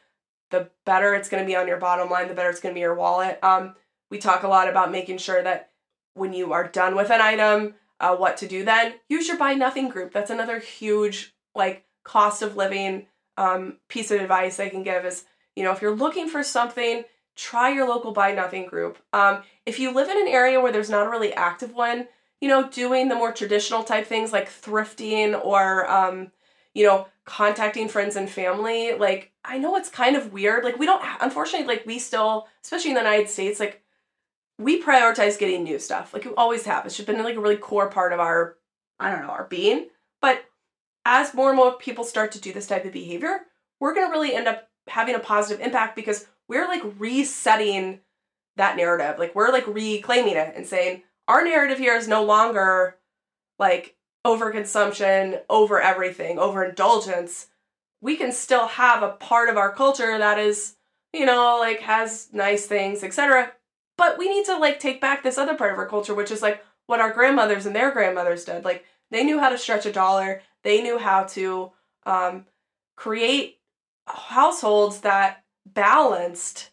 the 0.50 0.70
better 0.84 1.14
it's 1.14 1.28
going 1.28 1.44
to 1.44 1.46
be 1.46 1.54
on 1.54 1.68
your 1.68 1.76
bottom 1.76 2.10
line. 2.10 2.26
The 2.26 2.34
better 2.34 2.50
it's 2.50 2.58
going 2.58 2.74
to 2.74 2.76
be 2.76 2.80
your 2.80 2.96
wallet. 2.96 3.38
Um, 3.44 3.76
we 4.10 4.18
talk 4.18 4.42
a 4.42 4.48
lot 4.48 4.68
about 4.68 4.90
making 4.90 5.18
sure 5.18 5.40
that 5.40 5.70
when 6.14 6.32
you 6.32 6.52
are 6.52 6.66
done 6.66 6.96
with 6.96 7.10
an 7.10 7.20
item, 7.20 7.74
uh, 8.00 8.16
what 8.16 8.38
to 8.38 8.48
do 8.48 8.64
then. 8.64 8.94
Use 9.08 9.28
your 9.28 9.38
buy 9.38 9.54
nothing 9.54 9.88
group. 9.88 10.12
That's 10.12 10.30
another 10.32 10.58
huge 10.58 11.32
like 11.54 11.84
cost 12.02 12.42
of 12.42 12.56
living 12.56 13.06
um, 13.36 13.76
piece 13.86 14.10
of 14.10 14.20
advice 14.20 14.58
I 14.58 14.68
can 14.68 14.82
give 14.82 15.04
is 15.04 15.24
you 15.54 15.62
know 15.62 15.70
if 15.70 15.80
you're 15.80 15.94
looking 15.94 16.28
for 16.28 16.42
something, 16.42 17.04
try 17.36 17.70
your 17.70 17.88
local 17.88 18.12
buy 18.12 18.32
nothing 18.32 18.66
group. 18.66 18.98
Um, 19.12 19.42
if 19.64 19.78
you 19.78 19.92
live 19.92 20.08
in 20.08 20.20
an 20.20 20.28
area 20.28 20.60
where 20.60 20.72
there's 20.72 20.90
not 20.90 21.06
a 21.06 21.10
really 21.10 21.32
active 21.32 21.74
one, 21.74 22.08
you 22.40 22.48
know 22.48 22.68
doing 22.68 23.08
the 23.08 23.14
more 23.14 23.32
traditional 23.32 23.82
type 23.82 24.06
things 24.06 24.32
like 24.32 24.48
thrifting 24.48 25.42
or 25.44 25.90
um, 25.90 26.32
you 26.74 26.84
know 26.84 27.06
contacting 27.24 27.88
friends 27.88 28.16
and 28.16 28.28
family. 28.28 28.92
Like 28.94 29.32
I 29.44 29.58
know 29.58 29.76
it's 29.76 29.88
kind 29.88 30.16
of 30.16 30.32
weird. 30.32 30.64
Like 30.64 30.78
we 30.78 30.86
don't 30.86 31.02
unfortunately 31.20 31.66
like 31.66 31.86
we 31.86 31.98
still 31.98 32.48
especially 32.62 32.90
in 32.90 32.94
the 32.94 33.00
United 33.00 33.28
States 33.28 33.60
like 33.60 33.82
we 34.58 34.82
prioritize 34.82 35.38
getting 35.38 35.64
new 35.64 35.78
stuff. 35.78 36.14
Like 36.14 36.24
we 36.24 36.32
always 36.32 36.64
have. 36.64 36.86
It's 36.86 36.96
just 36.96 37.06
been 37.06 37.22
like 37.22 37.36
a 37.36 37.40
really 37.40 37.56
core 37.56 37.90
part 37.90 38.12
of 38.12 38.20
our, 38.20 38.56
I 38.98 39.10
don't 39.10 39.22
know, 39.22 39.32
our 39.32 39.44
being. 39.44 39.88
But 40.20 40.44
as 41.04 41.34
more 41.34 41.48
and 41.48 41.56
more 41.56 41.76
people 41.76 42.04
start 42.04 42.32
to 42.32 42.40
do 42.40 42.52
this 42.52 42.66
type 42.66 42.84
of 42.84 42.92
behavior, 42.92 43.40
we're 43.80 43.94
going 43.94 44.06
to 44.06 44.12
really 44.12 44.34
end 44.34 44.48
up 44.48 44.68
having 44.88 45.14
a 45.14 45.20
positive 45.20 45.64
impact 45.64 45.94
because 45.94 46.26
we're 46.48 46.66
like 46.66 46.82
resetting 46.98 48.00
that 48.56 48.76
narrative. 48.76 49.18
Like 49.18 49.34
we're 49.34 49.52
like 49.52 49.66
reclaiming 49.66 50.36
it 50.36 50.54
and 50.56 50.66
saying 50.66 51.02
our 51.28 51.44
narrative 51.44 51.78
here 51.78 51.94
is 51.94 52.08
no 52.08 52.24
longer 52.24 52.96
like 53.58 53.96
overconsumption, 54.26 55.40
over 55.48 55.80
everything, 55.80 56.38
overindulgence. 56.38 57.48
We 58.00 58.16
can 58.16 58.32
still 58.32 58.66
have 58.66 59.02
a 59.02 59.12
part 59.12 59.48
of 59.48 59.56
our 59.56 59.72
culture 59.72 60.18
that 60.18 60.38
is, 60.38 60.76
you 61.12 61.26
know, 61.26 61.58
like 61.60 61.80
has 61.80 62.28
nice 62.32 62.66
things, 62.66 63.02
etc. 63.02 63.52
But 63.96 64.18
we 64.18 64.28
need 64.28 64.44
to 64.46 64.58
like 64.58 64.80
take 64.80 65.00
back 65.00 65.22
this 65.22 65.38
other 65.38 65.54
part 65.54 65.72
of 65.72 65.78
our 65.78 65.88
culture, 65.88 66.14
which 66.14 66.30
is 66.30 66.42
like 66.42 66.64
what 66.86 67.00
our 67.00 67.12
grandmothers 67.12 67.66
and 67.66 67.74
their 67.74 67.90
grandmothers 67.90 68.44
did. 68.44 68.64
Like 68.64 68.84
they 69.10 69.24
knew 69.24 69.38
how 69.38 69.48
to 69.48 69.58
stretch 69.58 69.86
a 69.86 69.92
dollar. 69.92 70.42
They 70.62 70.82
knew 70.82 70.98
how 70.98 71.24
to 71.24 71.72
um, 72.04 72.46
create 72.96 73.58
households 74.06 75.00
that 75.00 75.44
balanced, 75.74 76.70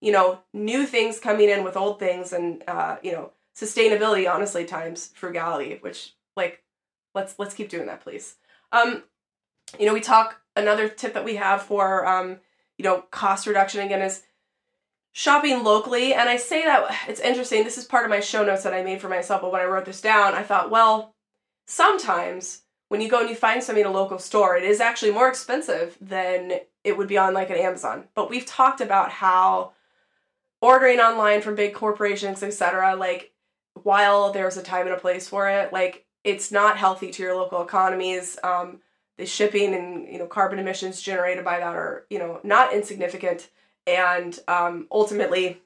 you 0.00 0.12
know, 0.12 0.40
new 0.52 0.86
things 0.86 1.18
coming 1.18 1.48
in 1.48 1.64
with 1.64 1.76
old 1.76 1.98
things, 1.98 2.32
and 2.32 2.62
uh, 2.66 2.96
you 3.02 3.12
know, 3.12 3.32
sustainability. 3.56 4.32
Honestly, 4.32 4.64
times 4.64 5.10
frugality, 5.14 5.78
which 5.80 6.14
like 6.36 6.62
let's 7.14 7.38
let's 7.38 7.54
keep 7.54 7.68
doing 7.68 7.86
that, 7.86 8.02
please. 8.02 8.36
Um, 8.72 9.04
you 9.78 9.86
know, 9.86 9.94
we 9.94 10.00
talk 10.00 10.40
another 10.56 10.88
tip 10.88 11.14
that 11.14 11.24
we 11.24 11.36
have 11.36 11.62
for 11.62 12.06
um, 12.06 12.38
you 12.78 12.84
know 12.84 13.02
cost 13.10 13.46
reduction 13.46 13.80
again 13.80 14.02
is 14.02 14.22
shopping 15.12 15.62
locally. 15.62 16.14
And 16.14 16.28
I 16.28 16.36
say 16.36 16.64
that 16.64 16.94
it's 17.08 17.20
interesting. 17.20 17.64
This 17.64 17.78
is 17.78 17.84
part 17.84 18.04
of 18.04 18.10
my 18.10 18.20
show 18.20 18.44
notes 18.44 18.64
that 18.64 18.74
I 18.74 18.82
made 18.82 19.00
for 19.00 19.08
myself. 19.08 19.42
But 19.42 19.52
when 19.52 19.60
I 19.60 19.66
wrote 19.66 19.84
this 19.84 20.00
down, 20.00 20.34
I 20.34 20.42
thought, 20.42 20.70
well, 20.70 21.14
sometimes 21.66 22.62
when 22.88 23.00
you 23.00 23.08
go 23.08 23.20
and 23.20 23.28
you 23.28 23.36
find 23.36 23.62
something 23.62 23.84
in 23.84 23.90
a 23.90 23.92
local 23.92 24.18
store, 24.18 24.56
it 24.56 24.64
is 24.64 24.80
actually 24.80 25.12
more 25.12 25.28
expensive 25.28 25.96
than 26.00 26.60
it 26.84 26.96
would 26.96 27.08
be 27.08 27.18
on 27.18 27.34
like 27.34 27.50
an 27.50 27.56
Amazon. 27.56 28.04
But 28.14 28.30
we've 28.30 28.46
talked 28.46 28.80
about 28.80 29.10
how 29.10 29.72
ordering 30.60 31.00
online 31.00 31.42
from 31.42 31.54
big 31.54 31.74
corporations, 31.74 32.42
etc., 32.42 32.94
like 32.96 33.32
while 33.82 34.32
there's 34.32 34.56
a 34.56 34.62
time 34.62 34.86
and 34.86 34.94
a 34.94 35.00
place 35.00 35.28
for 35.28 35.48
it, 35.48 35.72
like 35.72 36.04
it's 36.24 36.52
not 36.52 36.76
healthy 36.76 37.10
to 37.10 37.22
your 37.22 37.34
local 37.34 37.62
economies. 37.62 38.38
Um, 38.42 38.80
the 39.18 39.26
shipping 39.26 39.74
and 39.74 40.08
you 40.08 40.18
know 40.18 40.26
carbon 40.26 40.58
emissions 40.58 41.02
generated 41.02 41.44
by 41.44 41.58
that 41.58 41.74
are 41.74 42.06
you 42.10 42.18
know 42.18 42.40
not 42.42 42.72
insignificant 42.72 43.50
and 43.86 44.38
um, 44.48 44.86
ultimately 44.90 45.60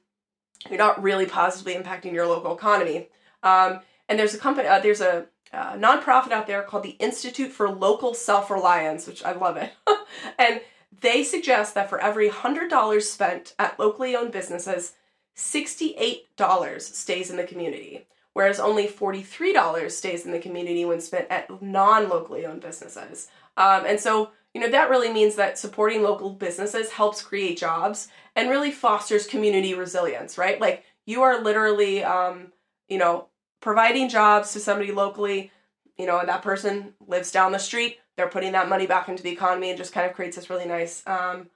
you're 0.69 0.77
not 0.77 1.01
really 1.01 1.25
positively 1.25 1.75
impacting 1.75 2.13
your 2.13 2.27
local 2.27 2.55
economy. 2.55 3.09
Um, 3.43 3.79
and 4.09 4.17
there's 4.17 4.33
a 4.33 4.37
company, 4.37 4.67
uh, 4.67 4.79
there's 4.79 5.01
a 5.01 5.27
uh, 5.53 5.73
nonprofit 5.73 6.31
out 6.31 6.47
there 6.47 6.63
called 6.63 6.83
the 6.83 6.97
Institute 6.99 7.51
for 7.51 7.69
Local 7.69 8.13
Self 8.13 8.49
Reliance, 8.49 9.07
which 9.07 9.23
I 9.23 9.33
love 9.33 9.57
it. 9.57 9.71
and 10.39 10.61
they 11.01 11.23
suggest 11.23 11.75
that 11.75 11.89
for 11.89 11.99
every 11.99 12.29
$100 12.29 13.01
spent 13.01 13.53
at 13.59 13.79
locally 13.79 14.15
owned 14.15 14.31
businesses, 14.31 14.93
$68 15.35 16.81
stays 16.81 17.29
in 17.29 17.37
the 17.37 17.43
community, 17.43 18.07
whereas 18.33 18.59
only 18.59 18.87
$43 18.87 19.91
stays 19.91 20.25
in 20.25 20.31
the 20.31 20.39
community 20.39 20.85
when 20.85 20.99
spent 20.99 21.27
at 21.29 21.61
non 21.61 22.09
locally 22.09 22.45
owned 22.45 22.61
businesses. 22.61 23.27
Um, 23.55 23.85
and 23.85 23.99
so 23.99 24.31
you 24.57 24.63
know, 24.63 24.71
that 24.71 24.89
really 24.89 25.13
means 25.13 25.35
that 25.35 25.59
supporting 25.59 26.01
local 26.01 26.31
businesses 26.31 26.89
helps 26.89 27.21
create 27.21 27.59
jobs 27.59 28.07
and 28.35 28.49
really 28.49 28.71
fosters 28.71 29.27
community 29.27 29.75
resilience, 29.75 30.35
right? 30.35 30.59
Like 30.59 30.83
you 31.05 31.21
are 31.21 31.43
literally, 31.43 32.03
um, 32.03 32.51
you 32.87 32.97
know, 32.97 33.27
providing 33.61 34.09
jobs 34.09 34.53
to 34.53 34.59
somebody 34.59 34.91
locally, 34.91 35.51
you 35.97 36.05
know, 36.05 36.19
and 36.19 36.29
that 36.29 36.41
person 36.41 36.93
lives 37.07 37.31
down 37.31 37.51
the 37.51 37.59
street. 37.59 37.97
They're 38.15 38.29
putting 38.29 38.51
that 38.53 38.69
money 38.69 38.87
back 38.87 39.09
into 39.09 39.23
the 39.23 39.31
economy 39.31 39.69
and 39.69 39.77
just 39.77 39.93
kind 39.93 40.09
of 40.09 40.15
creates 40.15 40.35
this 40.35 40.49
really 40.49 40.65
nice 40.65 41.05
um, 41.07 41.49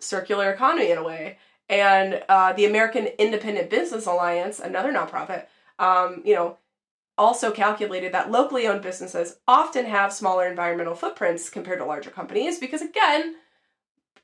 circular 0.00 0.50
economy 0.50 0.90
in 0.90 0.98
a 0.98 1.02
way. 1.02 1.38
And 1.68 2.22
uh, 2.28 2.52
the 2.52 2.66
American 2.66 3.06
Independent 3.18 3.70
Business 3.70 4.06
Alliance, 4.06 4.60
another 4.60 4.92
nonprofit, 4.92 5.46
um, 5.78 6.22
you 6.24 6.34
know, 6.34 6.58
also 7.16 7.50
calculated 7.50 8.12
that 8.12 8.30
locally 8.30 8.66
owned 8.66 8.82
businesses 8.82 9.36
often 9.46 9.86
have 9.86 10.12
smaller 10.12 10.48
environmental 10.48 10.94
footprints 10.94 11.48
compared 11.48 11.78
to 11.78 11.84
larger 11.84 12.10
companies 12.10 12.58
because 12.58 12.82
again 12.82 13.36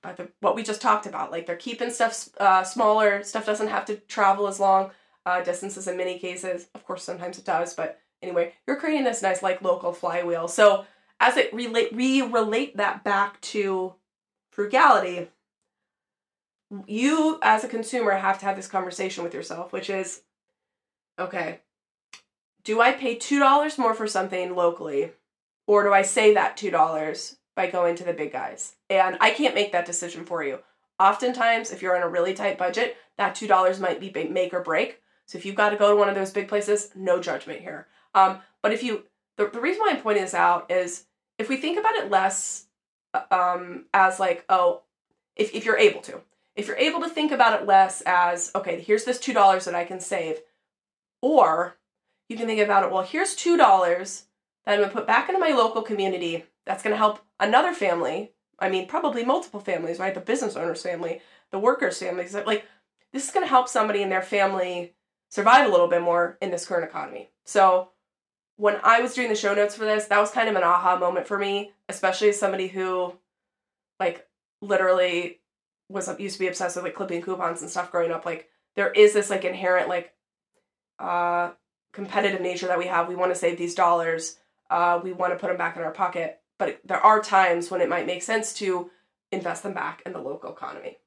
by 0.02 0.12
the, 0.12 0.28
what 0.40 0.56
we 0.56 0.62
just 0.62 0.80
talked 0.80 1.06
about 1.06 1.30
like 1.30 1.46
they're 1.46 1.56
keeping 1.56 1.90
stuff 1.90 2.28
uh, 2.38 2.64
smaller 2.64 3.22
stuff 3.22 3.46
doesn't 3.46 3.68
have 3.68 3.84
to 3.84 3.96
travel 3.96 4.48
as 4.48 4.58
long 4.58 4.90
uh, 5.24 5.40
distances 5.42 5.86
in 5.86 5.96
many 5.96 6.18
cases 6.18 6.66
of 6.74 6.84
course 6.84 7.04
sometimes 7.04 7.38
it 7.38 7.44
does 7.44 7.74
but 7.74 8.00
anyway 8.22 8.52
you're 8.66 8.76
creating 8.76 9.04
this 9.04 9.22
nice 9.22 9.42
like 9.42 9.62
local 9.62 9.92
flywheel 9.92 10.48
so 10.48 10.84
as 11.18 11.36
it 11.36 11.52
relate 11.52 11.92
we 11.92 12.22
relate 12.22 12.76
that 12.76 13.04
back 13.04 13.40
to 13.40 13.94
frugality 14.50 15.28
you 16.86 17.38
as 17.42 17.64
a 17.64 17.68
consumer 17.68 18.12
have 18.12 18.38
to 18.38 18.44
have 18.44 18.56
this 18.56 18.68
conversation 18.68 19.24
with 19.24 19.34
yourself 19.34 19.72
which 19.72 19.90
is 19.90 20.22
okay 21.18 21.60
do 22.64 22.80
I 22.80 22.92
pay 22.92 23.16
$2 23.16 23.78
more 23.78 23.94
for 23.94 24.06
something 24.06 24.54
locally 24.54 25.12
or 25.66 25.84
do 25.84 25.92
I 25.92 26.02
save 26.02 26.34
that 26.34 26.56
$2 26.56 27.36
by 27.54 27.70
going 27.70 27.96
to 27.96 28.04
the 28.04 28.12
big 28.12 28.32
guys? 28.32 28.76
And 28.88 29.16
I 29.20 29.30
can't 29.30 29.54
make 29.54 29.72
that 29.72 29.86
decision 29.86 30.24
for 30.24 30.44
you. 30.44 30.58
Oftentimes, 30.98 31.70
if 31.70 31.80
you're 31.80 31.96
on 31.96 32.02
a 32.02 32.08
really 32.08 32.34
tight 32.34 32.58
budget, 32.58 32.96
that 33.16 33.34
$2 33.34 33.80
might 33.80 34.00
be 34.00 34.12
make 34.28 34.52
or 34.52 34.60
break. 34.60 35.00
So 35.26 35.38
if 35.38 35.46
you've 35.46 35.54
got 35.54 35.70
to 35.70 35.76
go 35.76 35.90
to 35.90 35.96
one 35.96 36.08
of 36.08 36.14
those 36.14 36.32
big 36.32 36.48
places, 36.48 36.90
no 36.94 37.20
judgment 37.20 37.60
here. 37.60 37.86
Um, 38.14 38.40
but 38.62 38.72
if 38.72 38.82
you, 38.82 39.04
the, 39.36 39.46
the 39.46 39.60
reason 39.60 39.80
why 39.80 39.90
I'm 39.90 40.02
pointing 40.02 40.24
this 40.24 40.34
out 40.34 40.70
is 40.70 41.06
if 41.38 41.48
we 41.48 41.56
think 41.56 41.78
about 41.78 41.94
it 41.94 42.10
less 42.10 42.66
uh, 43.14 43.22
um, 43.30 43.86
as 43.94 44.20
like, 44.20 44.44
oh, 44.48 44.82
if, 45.36 45.54
if 45.54 45.64
you're 45.64 45.78
able 45.78 46.00
to, 46.02 46.20
if 46.56 46.66
you're 46.66 46.76
able 46.76 47.00
to 47.00 47.08
think 47.08 47.32
about 47.32 47.60
it 47.60 47.66
less 47.66 48.02
as, 48.04 48.50
okay, 48.54 48.80
here's 48.80 49.04
this 49.04 49.18
$2 49.18 49.64
that 49.64 49.74
I 49.74 49.84
can 49.84 50.00
save, 50.00 50.40
or 51.22 51.76
you 52.28 52.36
can 52.36 52.46
think 52.46 52.60
about 52.60 52.84
it 52.84 52.90
well, 52.90 53.02
here's 53.02 53.36
$2 53.36 53.56
that 54.64 54.72
I'm 54.72 54.78
to 54.90 54.94
put 54.94 55.06
back 55.06 55.28
into 55.28 55.40
my 55.40 55.50
local 55.50 55.82
community. 55.82 56.44
That's 56.66 56.82
to 56.92 56.98
help 56.98 57.20
another 57.38 57.72
family. 57.72 58.32
I 58.58 58.68
mean, 58.68 58.86
probably 58.86 59.24
multiple 59.24 59.60
families, 59.60 59.98
right? 59.98 60.14
The 60.14 60.20
business 60.20 60.56
owner's 60.56 60.82
family, 60.82 61.22
the 61.50 61.58
worker's 61.58 61.98
family. 61.98 62.26
Like, 62.46 62.66
this 63.12 63.24
is 63.24 63.32
to 63.44 63.50
help 63.50 63.68
somebody 63.68 64.02
and 64.02 64.12
their 64.12 64.22
family 64.22 64.94
survive 65.30 65.66
a 65.66 65.70
little 65.70 65.88
bit 65.88 66.02
more 66.02 66.36
in 66.40 66.50
this 66.50 66.66
current 66.66 66.84
economy. 66.84 67.30
So, 67.44 67.90
when 68.60 68.78
I 68.84 69.00
was 69.00 69.14
doing 69.14 69.30
the 69.30 69.34
show 69.34 69.54
notes 69.54 69.74
for 69.74 69.86
this, 69.86 70.04
that 70.06 70.20
was 70.20 70.30
kind 70.30 70.46
of 70.46 70.54
an 70.54 70.62
aha 70.62 70.98
moment 70.98 71.26
for 71.26 71.38
me, 71.38 71.72
especially 71.88 72.28
as 72.28 72.38
somebody 72.38 72.68
who, 72.68 73.14
like, 73.98 74.28
literally 74.60 75.40
was 75.88 76.10
used 76.18 76.34
to 76.34 76.40
be 76.40 76.46
obsessed 76.46 76.76
with 76.76 76.84
like 76.84 76.94
clipping 76.94 77.22
coupons 77.22 77.62
and 77.62 77.70
stuff 77.70 77.90
growing 77.90 78.12
up. 78.12 78.26
Like, 78.26 78.50
there 78.76 78.92
is 78.92 79.14
this 79.14 79.30
like 79.30 79.44
inherent 79.44 79.88
like 79.88 80.12
uh 80.98 81.52
competitive 81.92 82.42
nature 82.42 82.66
that 82.66 82.78
we 82.78 82.86
have. 82.86 83.08
We 83.08 83.16
want 83.16 83.32
to 83.32 83.38
save 83.38 83.56
these 83.56 83.74
dollars. 83.74 84.36
Uh, 84.68 85.00
we 85.02 85.12
want 85.12 85.32
to 85.32 85.38
put 85.38 85.48
them 85.48 85.56
back 85.56 85.76
in 85.76 85.82
our 85.82 85.90
pocket. 85.90 86.38
But 86.58 86.80
there 86.84 87.00
are 87.00 87.22
times 87.22 87.70
when 87.70 87.80
it 87.80 87.88
might 87.88 88.06
make 88.06 88.22
sense 88.22 88.52
to 88.54 88.90
invest 89.32 89.62
them 89.62 89.72
back 89.72 90.02
in 90.04 90.12
the 90.12 90.20
local 90.20 90.52
economy. 90.52 90.98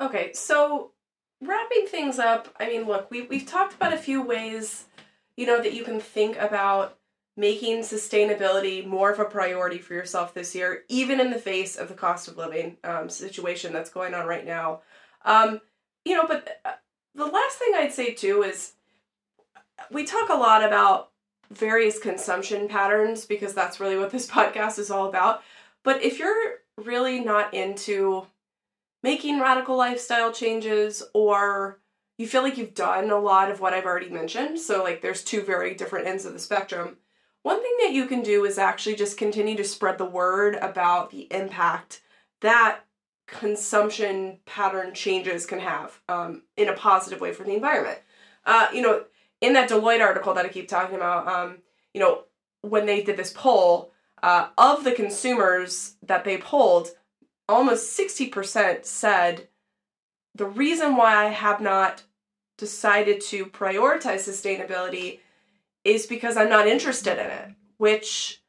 Okay, 0.00 0.32
so 0.34 0.90
wrapping 1.40 1.86
things 1.86 2.18
up, 2.18 2.54
I 2.58 2.66
mean, 2.66 2.86
look, 2.86 3.10
we, 3.10 3.22
we've 3.22 3.46
talked 3.46 3.74
about 3.74 3.94
a 3.94 3.98
few 3.98 4.20
ways 4.20 4.86
you 5.40 5.46
know, 5.46 5.62
that 5.62 5.72
you 5.72 5.84
can 5.84 5.98
think 5.98 6.36
about 6.36 6.98
making 7.34 7.78
sustainability 7.78 8.86
more 8.86 9.10
of 9.10 9.18
a 9.18 9.24
priority 9.24 9.78
for 9.78 9.94
yourself 9.94 10.34
this 10.34 10.54
year, 10.54 10.84
even 10.90 11.18
in 11.18 11.30
the 11.30 11.38
face 11.38 11.76
of 11.76 11.88
the 11.88 11.94
cost 11.94 12.28
of 12.28 12.36
living 12.36 12.76
um, 12.84 13.08
situation 13.08 13.72
that's 13.72 13.88
going 13.88 14.12
on 14.12 14.26
right 14.26 14.44
now. 14.44 14.82
Um, 15.24 15.62
you 16.04 16.14
know, 16.14 16.26
but 16.28 16.60
uh, 16.66 16.72
the 17.14 17.24
last 17.24 17.56
thing 17.56 17.72
I'd 17.74 17.94
say 17.94 18.12
too 18.12 18.42
is 18.42 18.74
we 19.90 20.04
talk 20.04 20.28
a 20.28 20.34
lot 20.34 20.62
about 20.62 21.10
various 21.50 21.98
consumption 21.98 22.68
patterns 22.68 23.24
because 23.24 23.54
that's 23.54 23.80
really 23.80 23.96
what 23.96 24.10
this 24.10 24.26
podcast 24.30 24.78
is 24.78 24.90
all 24.90 25.08
about. 25.08 25.42
But 25.84 26.02
if 26.02 26.18
you're 26.18 26.58
really 26.76 27.18
not 27.20 27.54
into 27.54 28.26
making 29.02 29.40
radical 29.40 29.78
lifestyle 29.78 30.32
changes 30.32 31.02
or 31.14 31.79
you 32.20 32.26
feel 32.26 32.42
like 32.42 32.58
you've 32.58 32.74
done 32.74 33.10
a 33.10 33.18
lot 33.18 33.50
of 33.50 33.60
what 33.60 33.72
I've 33.72 33.86
already 33.86 34.10
mentioned, 34.10 34.60
so 34.60 34.82
like 34.82 35.00
there's 35.00 35.24
two 35.24 35.40
very 35.40 35.74
different 35.74 36.06
ends 36.06 36.26
of 36.26 36.34
the 36.34 36.38
spectrum. 36.38 36.98
One 37.44 37.62
thing 37.62 37.74
that 37.80 37.94
you 37.94 38.04
can 38.04 38.20
do 38.20 38.44
is 38.44 38.58
actually 38.58 38.96
just 38.96 39.16
continue 39.16 39.56
to 39.56 39.64
spread 39.64 39.96
the 39.96 40.04
word 40.04 40.56
about 40.56 41.08
the 41.08 41.26
impact 41.30 42.02
that 42.42 42.80
consumption 43.26 44.36
pattern 44.44 44.92
changes 44.92 45.46
can 45.46 45.60
have 45.60 45.98
um, 46.10 46.42
in 46.58 46.68
a 46.68 46.74
positive 46.74 47.22
way 47.22 47.32
for 47.32 47.42
the 47.42 47.54
environment. 47.54 48.00
Uh, 48.44 48.66
you 48.70 48.82
know, 48.82 49.04
in 49.40 49.54
that 49.54 49.70
Deloitte 49.70 50.02
article 50.02 50.34
that 50.34 50.44
I 50.44 50.50
keep 50.50 50.68
talking 50.68 50.96
about, 50.96 51.26
um, 51.26 51.62
you 51.94 52.00
know, 52.02 52.24
when 52.60 52.84
they 52.84 53.02
did 53.02 53.16
this 53.16 53.32
poll, 53.34 53.92
uh, 54.22 54.48
of 54.58 54.84
the 54.84 54.92
consumers 54.92 55.94
that 56.02 56.24
they 56.24 56.36
polled, 56.36 56.90
almost 57.48 57.98
60% 57.98 58.84
said 58.84 59.48
the 60.34 60.44
reason 60.44 60.96
why 60.96 61.24
I 61.24 61.28
have 61.30 61.62
not 61.62 62.02
decided 62.60 63.20
to 63.22 63.46
prioritize 63.46 64.28
sustainability 64.28 65.18
is 65.82 66.06
because 66.06 66.36
I'm 66.36 66.50
not 66.50 66.68
interested 66.68 67.18
in 67.18 67.26
it, 67.26 67.48
which 67.78 68.42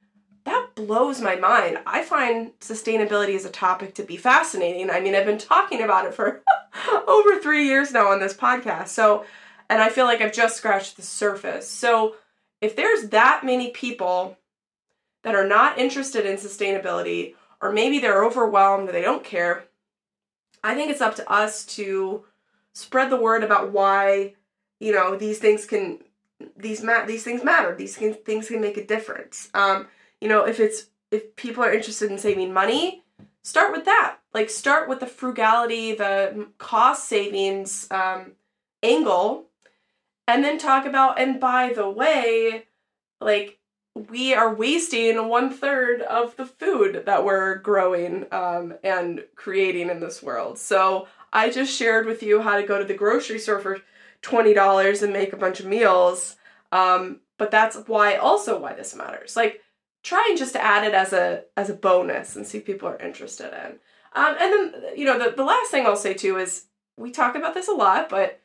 that 0.43 0.69
blows 0.75 1.21
my 1.21 1.35
mind. 1.37 1.79
I 1.85 2.03
find 2.03 2.51
sustainability 2.59 3.35
as 3.35 3.45
a 3.45 3.49
topic 3.49 3.95
to 3.95 4.03
be 4.03 4.17
fascinating. 4.17 4.89
I 4.89 4.99
mean, 4.99 5.15
I've 5.15 5.25
been 5.25 5.37
talking 5.37 5.81
about 5.81 6.05
it 6.05 6.13
for 6.13 6.43
over 7.07 7.39
three 7.39 7.65
years 7.65 7.91
now 7.91 8.09
on 8.09 8.19
this 8.19 8.33
podcast. 8.33 8.89
So, 8.89 9.25
and 9.69 9.81
I 9.81 9.89
feel 9.89 10.05
like 10.05 10.21
I've 10.21 10.33
just 10.33 10.57
scratched 10.57 10.97
the 10.97 11.03
surface. 11.03 11.67
So, 11.67 12.15
if 12.59 12.75
there's 12.75 13.09
that 13.09 13.41
many 13.43 13.71
people 13.71 14.37
that 15.23 15.35
are 15.35 15.47
not 15.47 15.79
interested 15.79 16.25
in 16.25 16.35
sustainability, 16.35 17.35
or 17.61 17.71
maybe 17.71 17.99
they're 17.99 18.23
overwhelmed, 18.23 18.89
or 18.89 18.91
they 18.91 19.01
don't 19.01 19.23
care, 19.23 19.63
I 20.63 20.75
think 20.75 20.91
it's 20.91 21.01
up 21.01 21.15
to 21.15 21.31
us 21.31 21.65
to 21.77 22.25
spread 22.73 23.09
the 23.09 23.21
word 23.21 23.43
about 23.43 23.71
why, 23.71 24.35
you 24.79 24.91
know, 24.91 25.15
these 25.15 25.39
things 25.39 25.65
can 25.65 25.99
these 26.55 26.81
ma- 26.81 27.05
these 27.05 27.23
things 27.23 27.43
matter. 27.43 27.75
These 27.75 27.97
can, 27.97 28.13
things 28.13 28.47
can 28.47 28.61
make 28.61 28.77
a 28.77 28.85
difference. 28.85 29.49
Um, 29.53 29.87
you 30.19 30.27
know, 30.27 30.45
if 30.45 30.59
it's 30.59 30.87
if 31.11 31.35
people 31.35 31.63
are 31.63 31.73
interested 31.73 32.09
in 32.11 32.17
saving 32.17 32.53
money, 32.53 33.03
start 33.43 33.71
with 33.71 33.85
that. 33.85 34.17
Like 34.33 34.49
start 34.49 34.87
with 34.87 34.99
the 34.99 35.07
frugality, 35.07 35.93
the 35.93 36.47
cost 36.57 37.07
savings 37.07 37.87
um, 37.91 38.33
angle, 38.81 39.47
and 40.27 40.43
then 40.43 40.57
talk 40.57 40.85
about. 40.85 41.19
And 41.19 41.39
by 41.39 41.73
the 41.73 41.89
way, 41.89 42.65
like 43.19 43.59
we 43.93 44.33
are 44.33 44.53
wasting 44.53 45.27
one 45.27 45.51
third 45.51 46.01
of 46.01 46.37
the 46.37 46.45
food 46.45 47.03
that 47.05 47.25
we're 47.25 47.55
growing 47.55 48.25
um, 48.31 48.75
and 48.83 49.25
creating 49.35 49.89
in 49.89 49.99
this 49.99 50.23
world. 50.23 50.57
So 50.57 51.07
I 51.33 51.49
just 51.49 51.75
shared 51.75 52.05
with 52.05 52.23
you 52.23 52.41
how 52.41 52.57
to 52.57 52.67
go 52.67 52.77
to 52.77 52.85
the 52.85 52.93
grocery 52.93 53.39
store 53.39 53.59
for 53.59 53.79
twenty 54.21 54.53
dollars 54.53 55.01
and 55.01 55.13
make 55.13 55.33
a 55.33 55.37
bunch 55.37 55.59
of 55.59 55.65
meals. 55.65 56.35
Um, 56.71 57.21
but 57.37 57.51
that's 57.51 57.75
why 57.87 58.15
also 58.15 58.59
why 58.59 58.73
this 58.73 58.95
matters. 58.95 59.35
Like 59.35 59.61
trying 60.03 60.37
just 60.37 60.53
to 60.53 60.63
add 60.63 60.85
it 60.85 60.93
as 60.93 61.13
a 61.13 61.43
as 61.57 61.69
a 61.69 61.73
bonus 61.73 62.35
and 62.35 62.45
see 62.45 62.59
if 62.59 62.65
people 62.65 62.87
are 62.87 62.99
interested 62.99 63.53
in. 63.65 63.79
Um, 64.13 64.35
and 64.39 64.73
then 64.73 64.83
you 64.95 65.05
know 65.05 65.17
the, 65.17 65.35
the 65.35 65.43
last 65.43 65.71
thing 65.71 65.85
I'll 65.85 65.95
say 65.95 66.13
too 66.13 66.37
is 66.37 66.65
we 66.97 67.11
talk 67.11 67.35
about 67.35 67.53
this 67.53 67.67
a 67.67 67.73
lot, 67.73 68.09
but 68.09 68.39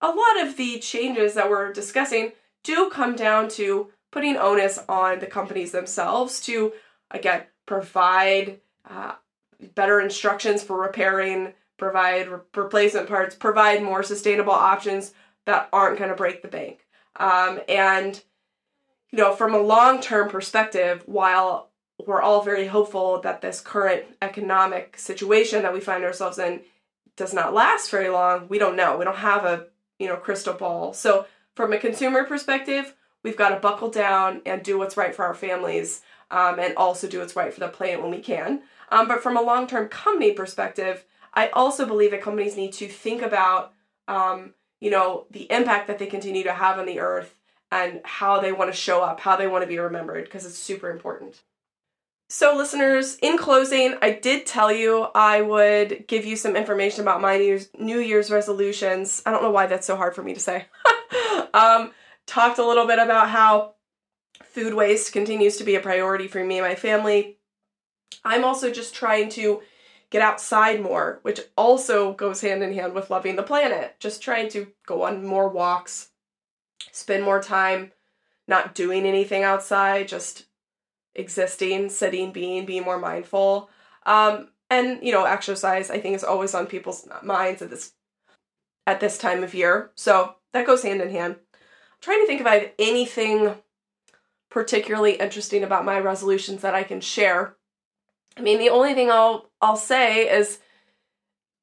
a 0.00 0.08
lot 0.08 0.40
of 0.42 0.56
the 0.56 0.78
changes 0.78 1.34
that 1.34 1.50
we're 1.50 1.72
discussing 1.72 2.32
do 2.64 2.90
come 2.90 3.16
down 3.16 3.48
to 3.48 3.90
putting 4.10 4.36
onus 4.36 4.78
on 4.88 5.20
the 5.20 5.26
companies 5.26 5.72
themselves 5.72 6.40
to 6.42 6.72
again 7.10 7.42
provide 7.66 8.60
uh, 8.88 9.14
better 9.74 10.00
instructions 10.00 10.62
for 10.62 10.80
repairing, 10.80 11.52
provide 11.78 12.28
re- 12.28 12.40
replacement 12.54 13.08
parts, 13.08 13.34
provide 13.34 13.82
more 13.82 14.02
sustainable 14.02 14.52
options 14.52 15.12
that 15.46 15.68
aren't 15.72 15.98
going 15.98 16.10
to 16.10 16.16
break 16.16 16.42
the 16.42 16.48
bank. 16.48 16.86
Um, 17.16 17.60
and 17.68 18.22
you 19.10 19.18
know, 19.18 19.34
from 19.34 19.54
a 19.54 19.58
long 19.58 20.00
term 20.00 20.28
perspective, 20.28 21.02
while 21.06 21.70
we're 22.06 22.22
all 22.22 22.42
very 22.42 22.66
hopeful 22.66 23.20
that 23.22 23.40
this 23.40 23.60
current 23.60 24.04
economic 24.22 24.98
situation 24.98 25.62
that 25.62 25.72
we 25.72 25.80
find 25.80 26.04
ourselves 26.04 26.38
in 26.38 26.60
does 27.16 27.34
not 27.34 27.54
last 27.54 27.90
very 27.90 28.08
long, 28.08 28.46
we 28.48 28.58
don't 28.58 28.76
know. 28.76 28.96
We 28.96 29.04
don't 29.04 29.16
have 29.16 29.44
a, 29.44 29.66
you 29.98 30.06
know, 30.06 30.16
crystal 30.16 30.54
ball. 30.54 30.92
So, 30.92 31.26
from 31.54 31.72
a 31.72 31.78
consumer 31.78 32.22
perspective, 32.24 32.94
we've 33.24 33.36
got 33.36 33.48
to 33.48 33.56
buckle 33.56 33.90
down 33.90 34.42
and 34.46 34.62
do 34.62 34.78
what's 34.78 34.96
right 34.96 35.14
for 35.14 35.24
our 35.24 35.34
families 35.34 36.02
um, 36.30 36.60
and 36.60 36.76
also 36.76 37.08
do 37.08 37.18
what's 37.18 37.34
right 37.34 37.52
for 37.52 37.60
the 37.60 37.68
planet 37.68 38.00
when 38.00 38.12
we 38.12 38.20
can. 38.20 38.62
Um, 38.90 39.08
but 39.08 39.22
from 39.22 39.36
a 39.36 39.42
long 39.42 39.66
term 39.66 39.88
company 39.88 40.32
perspective, 40.32 41.04
I 41.38 41.50
also 41.50 41.86
believe 41.86 42.10
that 42.10 42.20
companies 42.20 42.56
need 42.56 42.72
to 42.72 42.88
think 42.88 43.22
about, 43.22 43.72
um, 44.08 44.54
you 44.80 44.90
know, 44.90 45.26
the 45.30 45.48
impact 45.52 45.86
that 45.86 46.00
they 46.00 46.06
continue 46.06 46.42
to 46.42 46.52
have 46.52 46.80
on 46.80 46.86
the 46.86 46.98
earth 46.98 47.32
and 47.70 48.00
how 48.02 48.40
they 48.40 48.50
want 48.50 48.72
to 48.72 48.76
show 48.76 49.04
up, 49.04 49.20
how 49.20 49.36
they 49.36 49.46
want 49.46 49.62
to 49.62 49.68
be 49.68 49.78
remembered, 49.78 50.24
because 50.24 50.44
it's 50.44 50.58
super 50.58 50.90
important. 50.90 51.40
So, 52.28 52.56
listeners, 52.56 53.18
in 53.22 53.38
closing, 53.38 53.94
I 54.02 54.10
did 54.10 54.46
tell 54.46 54.72
you 54.72 55.06
I 55.14 55.40
would 55.40 56.08
give 56.08 56.24
you 56.24 56.34
some 56.34 56.56
information 56.56 57.02
about 57.02 57.20
my 57.20 57.38
New 57.78 58.00
Year's, 58.00 58.32
resolutions. 58.32 59.22
I 59.24 59.30
don't 59.30 59.44
know 59.44 59.52
why 59.52 59.66
that's 59.66 59.86
so 59.86 59.94
hard 59.94 60.16
for 60.16 60.24
me 60.24 60.34
to 60.34 60.40
say. 60.40 60.66
um, 61.54 61.92
talked 62.26 62.58
a 62.58 62.66
little 62.66 62.88
bit 62.88 62.98
about 62.98 63.30
how 63.30 63.74
food 64.42 64.74
waste 64.74 65.12
continues 65.12 65.56
to 65.58 65.64
be 65.64 65.76
a 65.76 65.80
priority 65.80 66.26
for 66.26 66.42
me 66.42 66.58
and 66.58 66.66
my 66.66 66.74
family. 66.74 67.38
I'm 68.24 68.44
also 68.44 68.72
just 68.72 68.92
trying 68.92 69.28
to 69.30 69.62
get 70.10 70.22
outside 70.22 70.80
more, 70.80 71.20
which 71.22 71.40
also 71.56 72.12
goes 72.14 72.40
hand 72.40 72.62
in 72.62 72.72
hand 72.72 72.94
with 72.94 73.10
loving 73.10 73.36
the 73.36 73.42
planet. 73.42 73.96
Just 74.00 74.22
trying 74.22 74.48
to 74.50 74.68
go 74.86 75.02
on 75.02 75.24
more 75.24 75.48
walks, 75.48 76.10
spend 76.92 77.24
more 77.24 77.42
time 77.42 77.92
not 78.46 78.74
doing 78.74 79.04
anything 79.04 79.42
outside, 79.42 80.08
just 80.08 80.46
existing, 81.14 81.90
sitting, 81.90 82.32
being, 82.32 82.64
being 82.64 82.84
more 82.84 82.98
mindful. 82.98 83.68
Um, 84.06 84.48
and 84.70 85.00
you 85.02 85.12
know, 85.12 85.24
exercise 85.24 85.90
I 85.90 86.00
think 86.00 86.16
is 86.16 86.24
always 86.24 86.54
on 86.54 86.66
people's 86.66 87.06
minds 87.22 87.62
at 87.62 87.70
this 87.70 87.92
at 88.86 89.00
this 89.00 89.18
time 89.18 89.44
of 89.44 89.54
year. 89.54 89.90
So 89.94 90.36
that 90.52 90.66
goes 90.66 90.82
hand 90.82 91.02
in 91.02 91.10
hand. 91.10 91.36
I'm 91.36 91.58
trying 92.00 92.20
to 92.22 92.26
think 92.26 92.40
if 92.40 92.46
I 92.46 92.54
have 92.58 92.70
anything 92.78 93.54
particularly 94.50 95.12
interesting 95.12 95.62
about 95.62 95.84
my 95.84 95.98
resolutions 95.98 96.62
that 96.62 96.74
I 96.74 96.82
can 96.82 97.00
share. 97.00 97.56
I 98.36 98.40
mean, 98.40 98.58
the 98.58 98.70
only 98.70 98.94
thing 98.94 99.10
I'll 99.10 99.47
I'll 99.60 99.76
say 99.76 100.28
is 100.28 100.58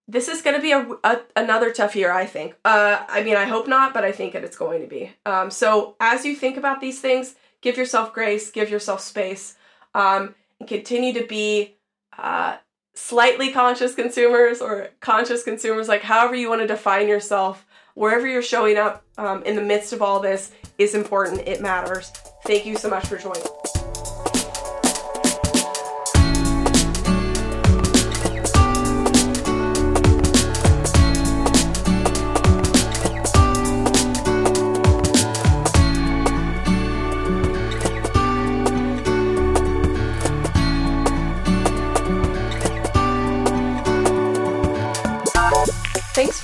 this 0.08 0.28
is 0.28 0.42
going 0.42 0.56
to 0.56 0.62
be 0.62 0.72
a, 0.72 0.88
a, 1.04 1.22
another 1.36 1.72
tough 1.72 1.96
year 1.96 2.12
i 2.12 2.26
think. 2.26 2.56
Uh, 2.64 3.04
i 3.08 3.24
mean 3.24 3.36
i 3.36 3.46
hope 3.46 3.68
not 3.68 3.94
but 3.94 4.04
i 4.04 4.12
think 4.12 4.34
that 4.34 4.44
it's 4.44 4.58
going 4.58 4.82
to 4.82 4.88
be. 4.88 5.12
Um, 5.26 5.52
so 5.52 5.96
as 6.00 6.26
you 6.26 6.36
think 6.36 6.58
about 6.58 6.82
these 6.82 7.00
things 7.00 7.36
give 7.62 7.78
yourself 7.78 8.14
grace 8.14 8.52
give 8.52 8.70
yourself 8.70 9.02
space 9.02 9.56
um, 9.94 10.36
and 10.60 10.70
continue 10.70 11.14
to 11.14 11.26
be 11.26 11.76
uh, 12.18 12.58
slightly 12.94 13.52
conscious 13.52 13.94
consumers 13.94 14.62
or 14.62 14.90
conscious 15.00 15.44
consumers 15.44 15.88
like 15.88 16.02
however 16.02 16.36
you 16.36 16.50
want 16.50 16.62
to 16.62 16.68
define 16.68 17.08
yourself 17.08 17.66
wherever 17.96 18.28
you're 18.28 18.42
showing 18.42 18.78
up 18.78 19.04
um, 19.18 19.42
in 19.44 19.56
the 19.56 19.62
midst 19.62 19.92
of 19.92 20.02
all 20.02 20.20
this 20.20 20.52
is 20.78 20.94
important 20.94 21.42
it 21.48 21.62
matters. 21.62 22.10
Thank 22.46 22.66
you 22.66 22.78
so 22.78 22.90
much 22.90 23.08
for 23.08 23.18
joining 23.18 23.42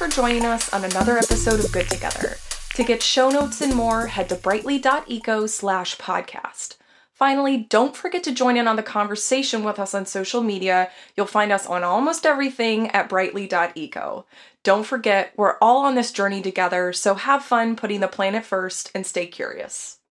joining 0.08 0.46
us 0.46 0.74
on 0.74 0.84
another 0.84 1.18
episode 1.18 1.64
of 1.64 1.72
Good 1.72 1.90
Together. 1.90 2.38
To 2.76 2.84
get 2.84 3.04
show 3.04 3.30
notes 3.30 3.62
and 3.62 3.76
more, 3.76 4.08
head 4.08 4.30
to 4.30 4.36
brightly.eco 4.36 5.46
slash 5.46 5.98
podcast. 5.98 6.78
Finally, 7.14 7.68
don't 7.70 7.96
forget 7.96 8.24
to 8.24 8.32
join 8.32 8.58
in 8.58 8.68
on 8.68 8.76
the 8.76 8.84
conversation 8.84 9.64
with 9.64 9.78
us 9.78 9.94
on 9.94 10.06
social 10.06 10.42
media. 10.42 10.90
You'll 11.16 11.28
find 11.28 11.52
us 11.52 11.68
on 11.68 11.84
almost 11.84 12.26
everything 12.26 12.90
at 12.90 13.10
brightly.eco. 13.10 14.26
Don't 14.64 14.86
forget, 14.86 15.34
we're 15.38 15.58
all 15.60 15.86
on 15.86 15.96
this 15.96 16.12
journey 16.12 16.42
together, 16.42 16.92
so 16.94 17.16
have 17.16 17.44
fun 17.44 17.76
putting 17.76 18.00
the 18.00 18.08
planet 18.08 18.44
first 18.44 18.92
and 18.96 19.06
stay 19.06 19.28
curious. 19.28 20.01